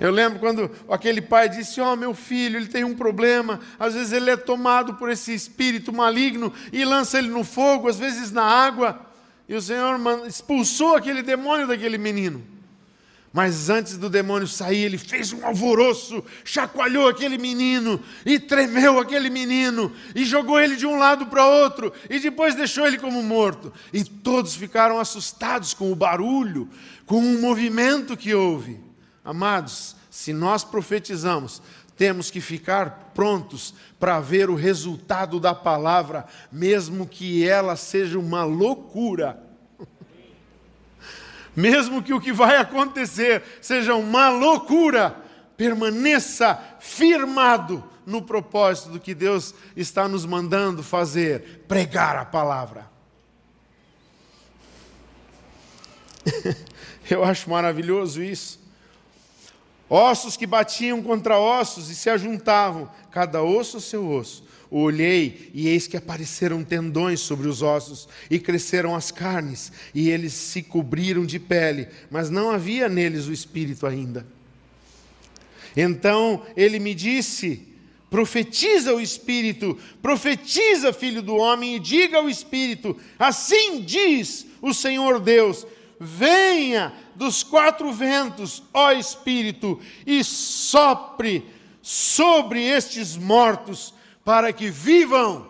[0.00, 3.58] Eu lembro quando aquele pai disse: Ó, oh, meu filho, ele tem um problema.
[3.78, 7.98] Às vezes ele é tomado por esse espírito maligno e lança ele no fogo, às
[7.98, 9.00] vezes na água.
[9.48, 12.57] E o Senhor expulsou aquele demônio daquele menino.
[13.32, 19.28] Mas antes do demônio sair, ele fez um alvoroço, chacoalhou aquele menino e tremeu aquele
[19.28, 23.72] menino e jogou ele de um lado para outro e depois deixou ele como morto.
[23.92, 26.68] E todos ficaram assustados com o barulho,
[27.04, 28.80] com o movimento que houve.
[29.22, 31.60] Amados, se nós profetizamos,
[31.98, 38.42] temos que ficar prontos para ver o resultado da palavra, mesmo que ela seja uma
[38.44, 39.47] loucura
[41.58, 45.16] mesmo que o que vai acontecer seja uma loucura,
[45.56, 52.88] permaneça firmado no propósito do que Deus está nos mandando fazer pregar a palavra.
[57.10, 58.60] Eu acho maravilhoso isso.
[59.90, 64.44] Ossos que batiam contra ossos e se ajuntavam, cada osso ao seu osso.
[64.70, 70.34] Olhei e eis que apareceram tendões sobre os ossos e cresceram as carnes, e eles
[70.34, 74.26] se cobriram de pele, mas não havia neles o espírito ainda.
[75.74, 77.66] Então ele me disse:
[78.10, 85.20] Profetiza o Espírito, profetiza, filho do homem, e diga ao Espírito: Assim diz o Senhor
[85.20, 85.66] Deus:
[86.00, 91.44] Venha dos quatro ventos, ó Espírito, e sopre
[91.82, 93.94] sobre estes mortos
[94.28, 95.48] para que vivam.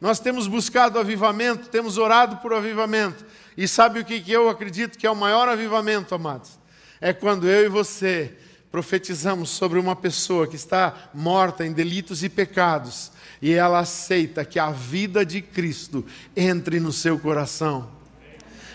[0.00, 3.24] Nós temos buscado avivamento, temos orado por avivamento.
[3.56, 6.58] E sabe o que eu acredito que é o maior avivamento, amados?
[7.00, 8.36] É quando eu e você
[8.72, 14.58] profetizamos sobre uma pessoa que está morta em delitos e pecados e ela aceita que
[14.58, 16.04] a vida de Cristo
[16.36, 17.97] entre no seu coração.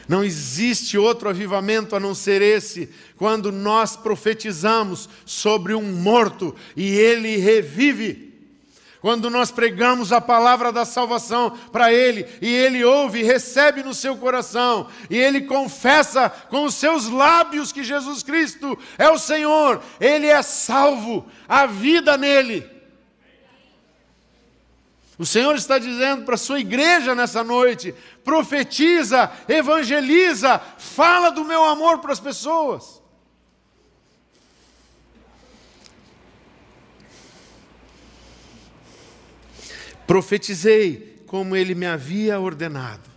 [0.07, 6.91] Não existe outro avivamento a não ser esse, quando nós profetizamos sobre um morto e
[6.91, 8.33] ele revive.
[8.99, 14.15] Quando nós pregamos a palavra da salvação para ele e ele ouve recebe no seu
[14.15, 20.27] coração e ele confessa com os seus lábios que Jesus Cristo é o Senhor, ele
[20.27, 22.72] é salvo, a vida nele.
[25.17, 27.93] O Senhor está dizendo para a sua igreja nessa noite:
[28.23, 33.01] profetiza, evangeliza, fala do meu amor para as pessoas.
[40.07, 43.09] Profetizei como ele me havia ordenado.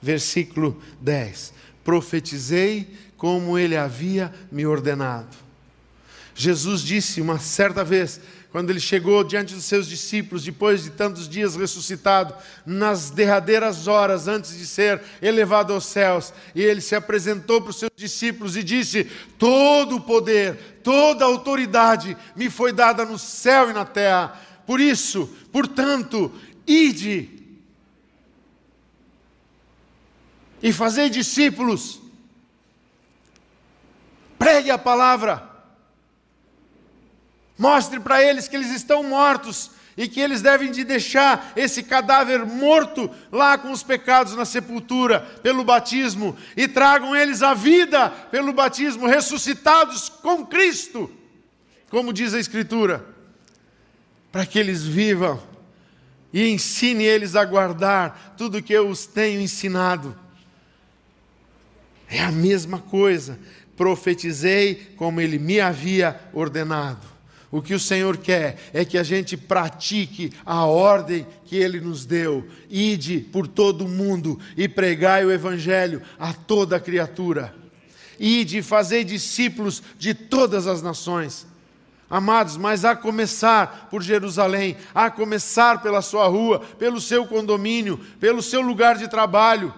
[0.00, 1.52] Versículo 10.
[1.82, 5.36] Profetizei como ele havia me ordenado.
[6.34, 11.28] Jesus disse uma certa vez: quando ele chegou diante dos seus discípulos, depois de tantos
[11.28, 12.34] dias ressuscitado,
[12.64, 17.78] nas derradeiras horas antes de ser elevado aos céus, e ele se apresentou para os
[17.78, 19.04] seus discípulos e disse:
[19.38, 24.40] Todo o poder, toda a autoridade me foi dada no céu e na terra.
[24.66, 26.32] Por isso, portanto,
[26.66, 27.36] ide.
[30.62, 32.00] e fazei discípulos.
[34.38, 35.55] Pregue a palavra.
[37.58, 42.44] Mostre para eles que eles estão mortos e que eles devem de deixar esse cadáver
[42.44, 48.52] morto lá com os pecados na sepultura pelo batismo e tragam eles a vida pelo
[48.52, 51.10] batismo, ressuscitados com Cristo,
[51.88, 53.06] como diz a Escritura,
[54.30, 55.42] para que eles vivam
[56.30, 60.14] e ensine eles a guardar tudo que eu os tenho ensinado.
[62.08, 63.38] É a mesma coisa.
[63.76, 67.15] Profetizei como ele me havia ordenado.
[67.56, 72.04] O que o Senhor quer é que a gente pratique a ordem que Ele nos
[72.04, 72.46] deu.
[72.68, 77.54] Ide por todo o mundo e pregai o Evangelho a toda criatura.
[78.20, 81.46] Ide e fazei discípulos de todas as nações.
[82.10, 88.42] Amados, mas a começar por Jerusalém, a começar pela sua rua, pelo seu condomínio, pelo
[88.42, 89.72] seu lugar de trabalho,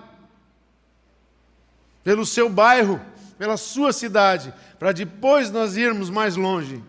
[2.03, 3.01] pelo seu bairro,
[3.39, 6.83] pela sua cidade, para depois nós irmos mais longe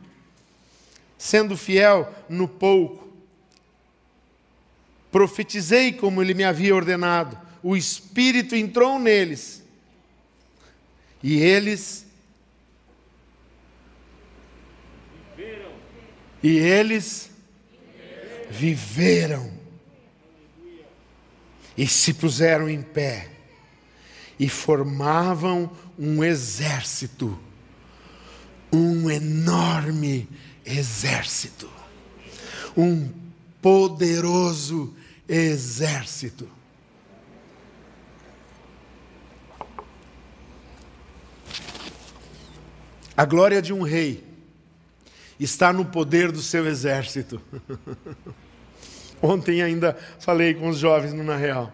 [1.19, 3.09] sendo fiel no pouco.
[5.11, 7.37] Profetizei como ele me havia ordenado.
[7.61, 9.61] O Espírito entrou neles.
[11.21, 12.05] E eles.
[15.35, 15.71] Viveram.
[16.41, 17.31] E eles
[18.49, 19.51] viveram.
[21.77, 23.29] E se puseram em pé.
[24.39, 27.37] E formavam um exército.
[28.71, 31.69] Um enorme exército exército.
[32.77, 33.09] Um
[33.61, 34.93] poderoso
[35.27, 36.47] exército.
[43.17, 44.23] A glória de um rei
[45.39, 47.41] está no poder do seu exército.
[49.21, 51.73] Ontem ainda falei com os jovens no Na Real.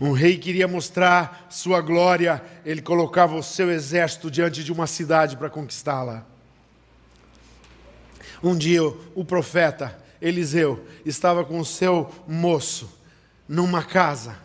[0.00, 5.36] Um rei queria mostrar sua glória, ele colocava o seu exército diante de uma cidade
[5.36, 6.24] para conquistá-la.
[8.42, 12.90] Um dia o profeta Eliseu estava com o seu moço
[13.48, 14.36] numa casa.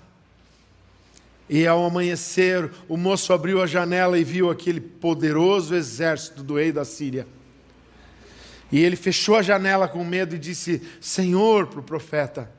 [1.49, 6.71] E ao amanhecer, o moço abriu a janela e viu aquele poderoso exército do rei
[6.71, 7.27] da Síria.
[8.71, 12.49] E ele fechou a janela com medo e disse: Senhor, para o profeta,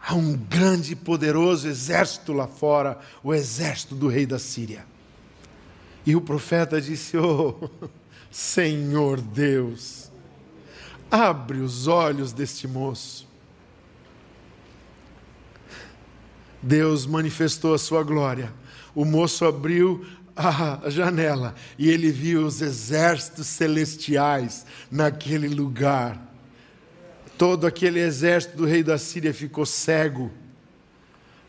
[0.00, 4.86] há um grande e poderoso exército lá fora, o exército do rei da Síria.
[6.06, 7.68] E o profeta disse: Oh,
[8.38, 10.12] Senhor Deus,
[11.10, 13.26] abre os olhos deste moço.
[16.62, 18.54] Deus manifestou a sua glória.
[18.94, 26.16] O moço abriu a janela e ele viu os exércitos celestiais naquele lugar.
[27.36, 30.30] Todo aquele exército do rei da Síria ficou cego.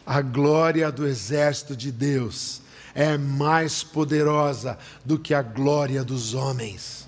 [0.03, 2.63] A glória do exército de Deus
[2.99, 7.07] é mais poderosa do que a glória dos homens.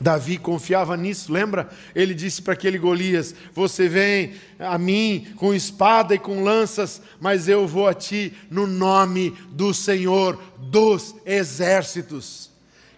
[0.00, 1.68] Davi confiava nisso, lembra?
[1.94, 7.50] Ele disse para aquele Golias: Você vem a mim com espada e com lanças, mas
[7.50, 12.49] eu vou a ti no nome do Senhor dos exércitos.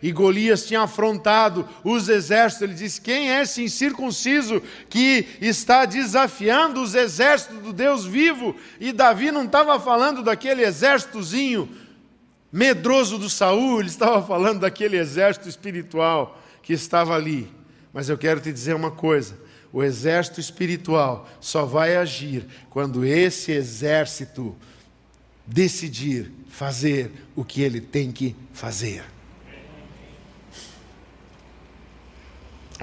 [0.03, 2.63] E Golias tinha afrontado os exércitos.
[2.63, 8.57] Ele disse: Quem é esse incircunciso que está desafiando os exércitos do Deus vivo?
[8.81, 11.69] E Davi não estava falando daquele exércitozinho
[12.51, 17.49] medroso do Saul, ele estava falando daquele exército espiritual que estava ali.
[17.93, 19.39] Mas eu quero te dizer uma coisa:
[19.73, 24.57] o exército espiritual só vai agir quando esse exército
[25.47, 29.05] decidir fazer o que ele tem que fazer.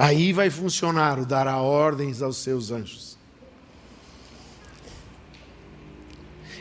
[0.02, 3.18] Aí vai funcionar o dará ordens aos seus anjos.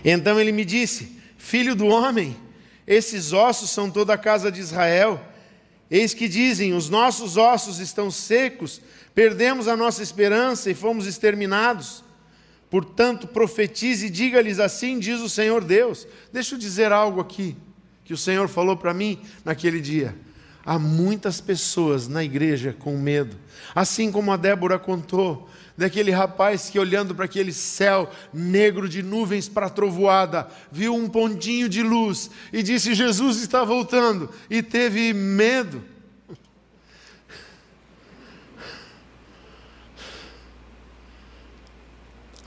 [0.05, 2.37] Então ele me disse: Filho do homem,
[2.85, 5.23] esses ossos são toda a casa de Israel.
[5.89, 8.81] Eis que dizem: Os nossos ossos estão secos,
[9.15, 12.03] perdemos a nossa esperança e fomos exterminados.
[12.69, 16.09] Portanto, profetize e diga-lhes assim: diz o Senhor Deus.
[16.33, 17.57] Deixa eu dizer algo aqui
[18.05, 20.27] que o Senhor falou para mim naquele dia.
[20.65, 23.37] Há muitas pessoas na igreja com medo,
[23.75, 29.49] assim como a Débora contou, daquele rapaz que, olhando para aquele céu negro de nuvens
[29.49, 35.83] para trovoada, viu um pontinho de luz e disse: Jesus está voltando, e teve medo.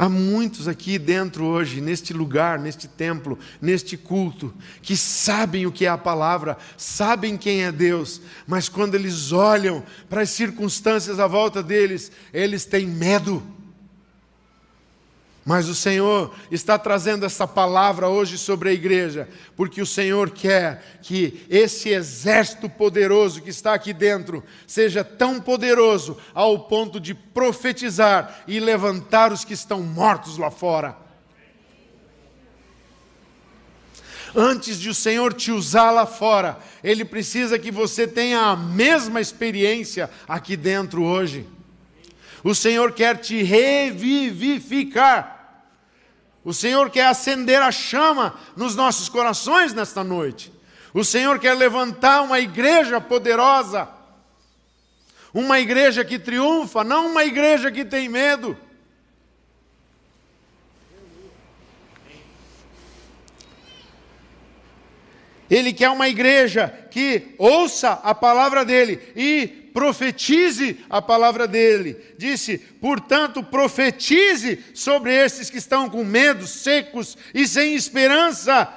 [0.02, 5.86] Há muitos aqui dentro hoje, neste lugar, neste templo, neste culto, que sabem o que
[5.86, 11.28] é a palavra, sabem quem é Deus, mas quando eles olham para as circunstâncias à
[11.28, 13.44] volta deles, eles têm medo.
[15.44, 21.00] Mas o Senhor está trazendo essa palavra hoje sobre a igreja, porque o Senhor quer
[21.02, 28.44] que esse exército poderoso que está aqui dentro seja tão poderoso ao ponto de profetizar
[28.48, 30.96] e levantar os que estão mortos lá fora.
[34.36, 39.20] Antes de o Senhor te usar lá fora, Ele precisa que você tenha a mesma
[39.20, 41.48] experiência aqui dentro hoje.
[42.44, 45.40] O Senhor quer te revivificar.
[46.44, 50.52] O Senhor quer acender a chama nos nossos corações nesta noite.
[50.94, 53.88] O Senhor quer levantar uma igreja poderosa.
[55.34, 58.58] Uma igreja que triunfa, não uma igreja que tem medo.
[65.50, 71.98] Ele quer uma igreja que ouça a palavra dele e profetize a palavra dele.
[72.18, 78.72] Disse, portanto, profetize sobre esses que estão com medo, secos e sem esperança,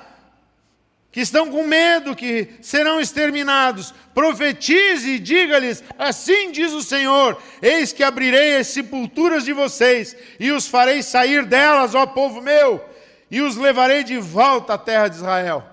[1.11, 3.95] que estão com medo que serão exterminados.
[4.13, 10.51] Profetize e diga-lhes: Assim diz o Senhor: Eis que abrirei as sepulturas de vocês e
[10.51, 12.85] os farei sair delas, ó povo meu,
[13.31, 15.65] e os levarei de volta à terra de Israel.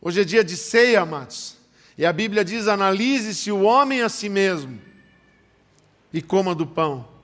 [0.00, 1.53] Hoje é dia de ceia, amados.
[1.96, 4.80] E a Bíblia diz: analise-se o homem a si mesmo
[6.12, 7.14] e coma do pão.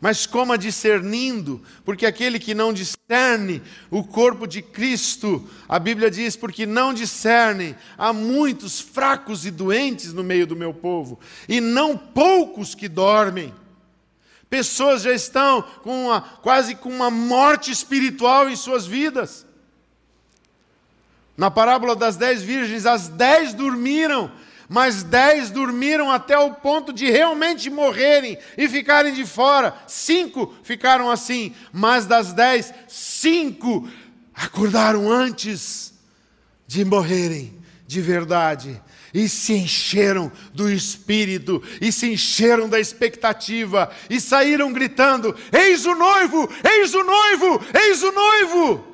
[0.00, 3.60] Mas coma discernindo, porque aquele que não discerne
[3.90, 10.14] o corpo de Cristo, a Bíblia diz, porque não discernem, há muitos fracos e doentes
[10.14, 13.52] no meio do meu povo, e não poucos que dormem.
[14.48, 19.46] Pessoas já estão com uma, quase com uma morte espiritual em suas vidas.
[21.40, 24.30] Na parábola das dez virgens, as dez dormiram,
[24.68, 29.74] mas dez dormiram até o ponto de realmente morrerem e ficarem de fora.
[29.86, 33.88] Cinco ficaram assim, mas das dez, cinco
[34.34, 35.94] acordaram antes
[36.66, 38.78] de morrerem de verdade
[39.14, 45.94] e se encheram do espírito, e se encheram da expectativa, e saíram gritando: Eis o
[45.94, 48.89] noivo, eis o noivo, eis o noivo.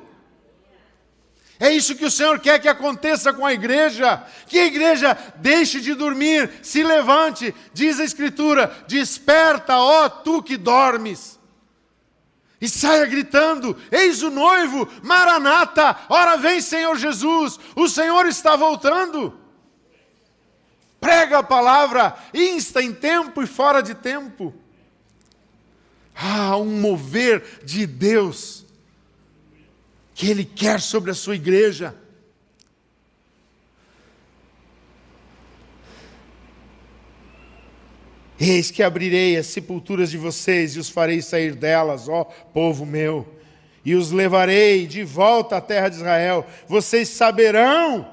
[1.59, 4.23] É isso que o Senhor quer que aconteça com a igreja.
[4.45, 10.55] Que a igreja deixe de dormir, se levante, diz a Escritura: desperta, ó tu que
[10.55, 11.39] dormes.
[12.61, 19.39] E saia gritando: Eis o noivo, Maranata, ora vem Senhor Jesus, o Senhor está voltando.
[20.99, 24.53] Prega a palavra, insta em tempo e fora de tempo.
[26.15, 28.66] Ah, um mover de Deus
[30.17, 31.93] que Ele quer sobre a sua igreja.
[38.39, 43.27] Eis que abrirei as sepulturas de vocês e os farei sair delas, ó povo meu,
[43.85, 46.47] e os levarei de volta à terra de Israel.
[46.67, 48.11] Vocês saberão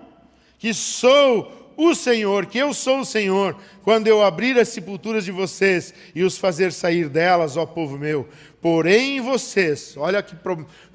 [0.59, 5.33] que sou o Senhor, que eu sou o Senhor, quando eu abrir as sepulturas de
[5.33, 8.29] vocês e os fazer sair delas, ó povo meu.
[8.61, 10.37] Porém, vocês, olha que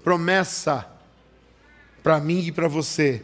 [0.04, 0.99] promessa
[2.10, 3.22] para mim e para você.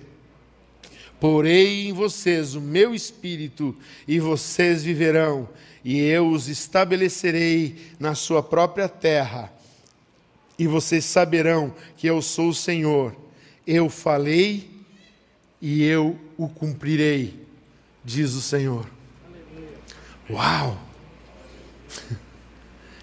[1.19, 3.75] Porei em vocês o meu espírito,
[4.07, 5.49] e vocês viverão,
[5.83, 9.51] e eu os estabelecerei na sua própria terra.
[10.59, 13.15] E vocês saberão que eu sou o Senhor.
[13.65, 14.69] Eu falei
[15.59, 17.43] e eu o cumprirei,
[18.03, 18.87] diz o Senhor.
[20.29, 20.79] Uau!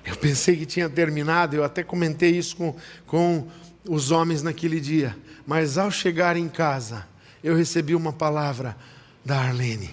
[0.05, 2.74] Eu pensei que tinha terminado, eu até comentei isso com,
[3.07, 3.47] com
[3.89, 5.16] os homens naquele dia.
[5.47, 7.07] Mas ao chegar em casa,
[7.43, 8.76] eu recebi uma palavra
[9.24, 9.90] da Arlene.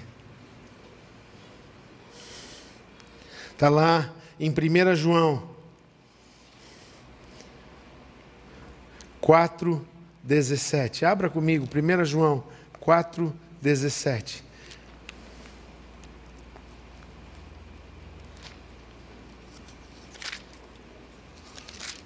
[3.51, 5.49] Está lá em 1 João
[9.19, 9.85] 4,
[10.23, 11.05] 17.
[11.05, 12.43] Abra comigo, 1 João
[12.79, 14.43] 4, 17.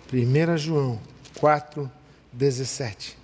[0.08, 1.02] Primeira João
[1.40, 1.92] 4,
[2.32, 3.23] 17.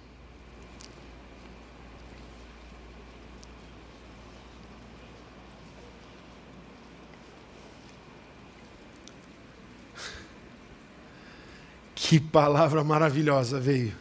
[12.10, 13.94] Que palavra maravilhosa veio.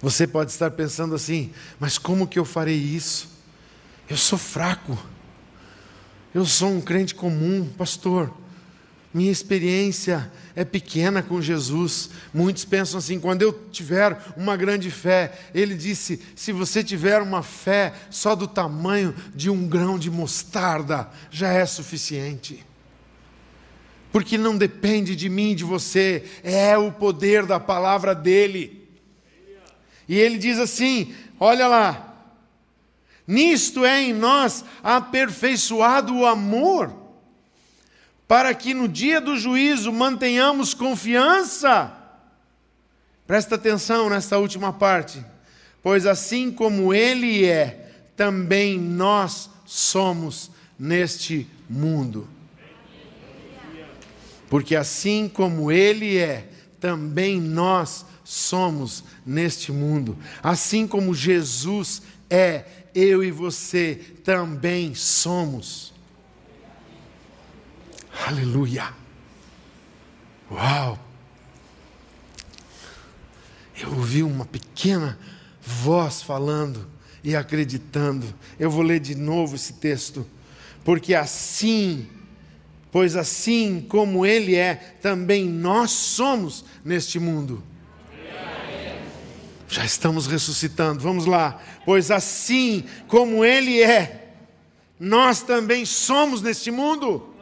[0.00, 3.28] Você pode estar pensando assim, mas como que eu farei isso?
[4.08, 4.96] Eu sou fraco.
[6.32, 8.32] Eu sou um crente comum, pastor.
[9.12, 12.10] Minha experiência é pequena com Jesus.
[12.32, 17.42] Muitos pensam assim: quando eu tiver uma grande fé, ele disse: se você tiver uma
[17.42, 22.64] fé só do tamanho de um grão de mostarda, já é suficiente.
[24.14, 28.88] Porque não depende de mim, de você, é o poder da palavra dele.
[30.08, 32.14] E ele diz assim: olha lá,
[33.26, 36.94] nisto é em nós aperfeiçoado o amor,
[38.28, 41.92] para que no dia do juízo mantenhamos confiança.
[43.26, 45.26] Presta atenção nessa última parte,
[45.82, 52.28] pois assim como ele é, também nós somos neste mundo.
[54.54, 56.48] Porque assim como ele é,
[56.78, 60.16] também nós somos neste mundo.
[60.40, 65.92] Assim como Jesus é, eu e você também somos.
[68.28, 68.94] Aleluia.
[70.48, 71.00] Uau!
[73.76, 75.18] Eu ouvi uma pequena
[75.60, 76.88] voz falando
[77.24, 78.32] e acreditando.
[78.56, 80.24] Eu vou ler de novo esse texto.
[80.84, 82.08] Porque assim,
[82.94, 87.60] pois assim como Ele é, também nós somos neste mundo.
[89.68, 91.60] Já estamos ressuscitando, vamos lá.
[91.84, 94.36] Pois assim como Ele é,
[94.96, 97.34] nós também somos neste mundo.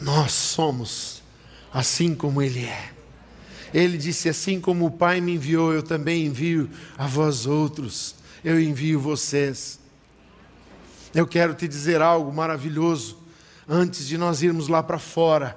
[0.00, 1.22] Nós somos
[1.70, 2.92] assim como Ele é.
[3.74, 8.14] Ele disse: Assim como o Pai me enviou, eu também envio a vós outros.
[8.42, 9.83] Eu envio vocês.
[11.14, 13.18] Eu quero te dizer algo maravilhoso.
[13.68, 15.56] Antes de nós irmos lá para fora,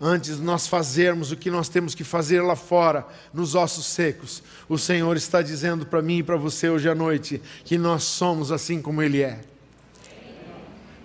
[0.00, 4.42] antes de nós fazermos o que nós temos que fazer lá fora, nos ossos secos,
[4.68, 8.52] o Senhor está dizendo para mim e para você hoje à noite que nós somos
[8.52, 9.40] assim como Ele é.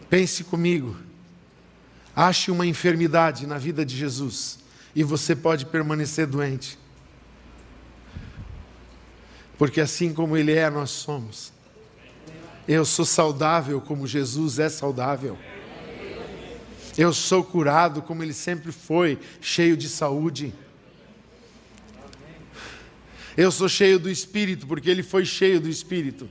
[0.10, 0.98] Pense comigo,
[2.14, 4.60] ache uma enfermidade na vida de Jesus
[4.94, 6.78] e você pode permanecer doente,
[9.58, 11.54] porque assim como Ele é, nós somos.
[12.74, 15.38] Eu sou saudável como Jesus é saudável.
[16.98, 20.54] Eu sou curado como ele sempre foi, cheio de saúde.
[23.36, 26.30] Eu sou cheio do Espírito, porque ele foi cheio do Espírito.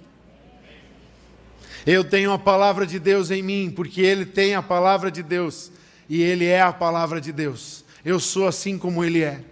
[1.84, 5.70] Eu tenho a palavra de Deus em mim, porque ele tem a palavra de Deus,
[6.09, 7.84] e ele é a palavra de Deus.
[8.03, 9.45] Eu sou assim como ele é.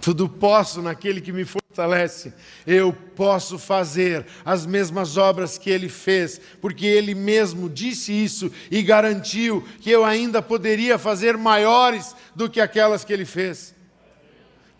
[0.00, 1.44] Tudo posso naquele que me
[1.76, 2.32] fortalece.
[2.66, 8.82] Eu posso fazer as mesmas obras que ele fez, porque ele mesmo disse isso e
[8.82, 13.74] garantiu que eu ainda poderia fazer maiores do que aquelas que ele fez.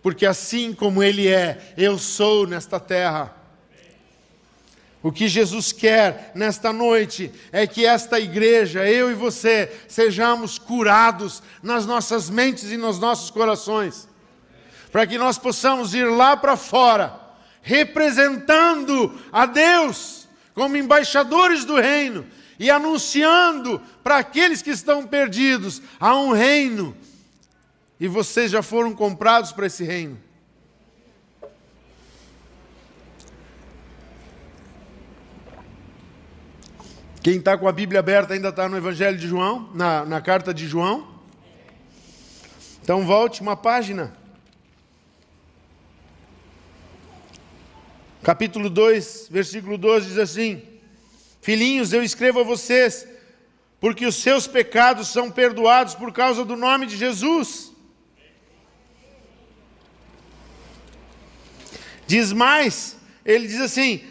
[0.03, 3.35] Porque assim como ele é, eu sou nesta terra.
[5.03, 11.43] O que Jesus quer nesta noite é que esta igreja, eu e você, sejamos curados
[11.63, 14.09] nas nossas mentes e nos nossos corações
[14.97, 17.21] para que nós possamos ir lá para fora,
[17.61, 22.27] representando a Deus como embaixadores do reino
[22.59, 26.97] e anunciando para aqueles que estão perdidos a um reino.
[28.01, 30.19] E vocês já foram comprados para esse reino.
[37.23, 40.55] Quem está com a Bíblia aberta ainda está no Evangelho de João, na, na carta
[40.55, 41.07] de João.
[42.83, 44.25] Então volte uma página.
[48.27, 50.61] Capítulo 2, versículo 12 diz assim:
[51.41, 53.07] Filhinhos, eu escrevo a vocês,
[53.79, 57.71] porque os seus pecados são perdoados por causa do nome de Jesus.
[62.09, 64.03] Diz mais, ele diz assim: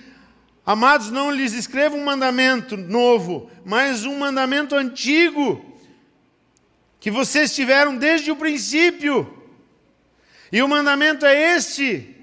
[0.65, 5.77] Amados, não lhes escrevo um mandamento novo, mas um mandamento antigo,
[7.01, 9.43] que vocês tiveram desde o princípio.
[10.53, 12.14] E o mandamento é este: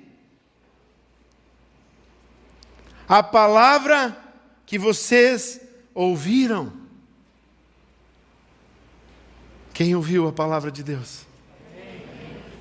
[3.13, 4.17] a palavra
[4.65, 5.61] que vocês
[5.93, 6.73] ouviram.
[9.75, 11.27] Quem ouviu a palavra de Deus?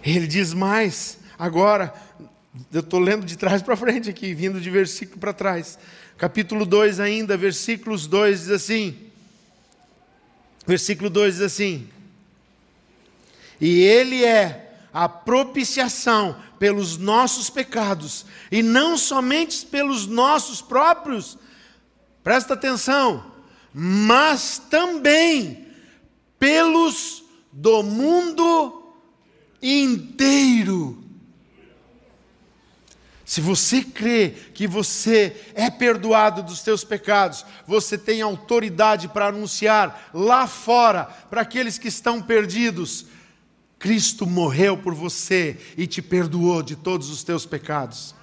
[0.03, 1.93] Ele diz mais, agora,
[2.69, 5.79] eu estou lendo de trás para frente aqui, vindo de versículo para trás.
[6.17, 8.97] Capítulo 2 ainda, versículos 2 diz assim.
[10.67, 11.87] Versículo 2 diz assim:
[13.61, 21.35] E ele é a propiciação pelos nossos pecados, e não somente pelos nossos próprios,
[22.23, 23.33] presta atenção,
[23.73, 25.65] mas também
[26.37, 28.93] pelos do mundo
[29.59, 31.03] inteiro.
[33.25, 40.11] Se você crê que você é perdoado dos seus pecados, você tem autoridade para anunciar
[40.13, 43.07] lá fora para aqueles que estão perdidos
[43.81, 48.13] Cristo morreu por você e te perdoou de todos os teus pecados.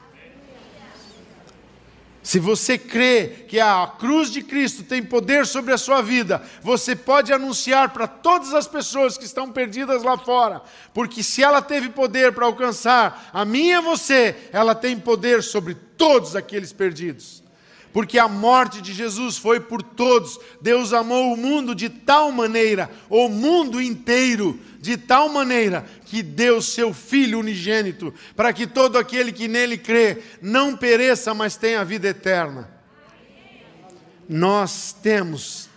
[2.23, 6.95] Se você crê que a cruz de Cristo tem poder sobre a sua vida, você
[6.95, 10.63] pode anunciar para todas as pessoas que estão perdidas lá fora,
[10.95, 15.75] porque se ela teve poder para alcançar a mim e você, ela tem poder sobre
[15.75, 17.43] todos aqueles perdidos.
[17.93, 20.39] Porque a morte de Jesus foi por todos.
[20.61, 26.63] Deus amou o mundo de tal maneira, o mundo inteiro, de tal maneira que deu
[26.63, 32.09] seu Filho unigênito, para que todo aquele que nele crê não pereça, mas tenha vida
[32.09, 32.71] eterna.
[34.29, 35.69] Nós temos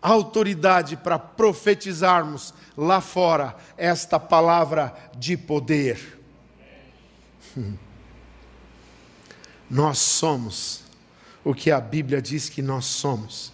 [0.00, 6.18] autoridade para profetizarmos lá fora esta palavra de poder.
[9.70, 10.82] Nós somos
[11.44, 13.52] o que a Bíblia diz que nós somos.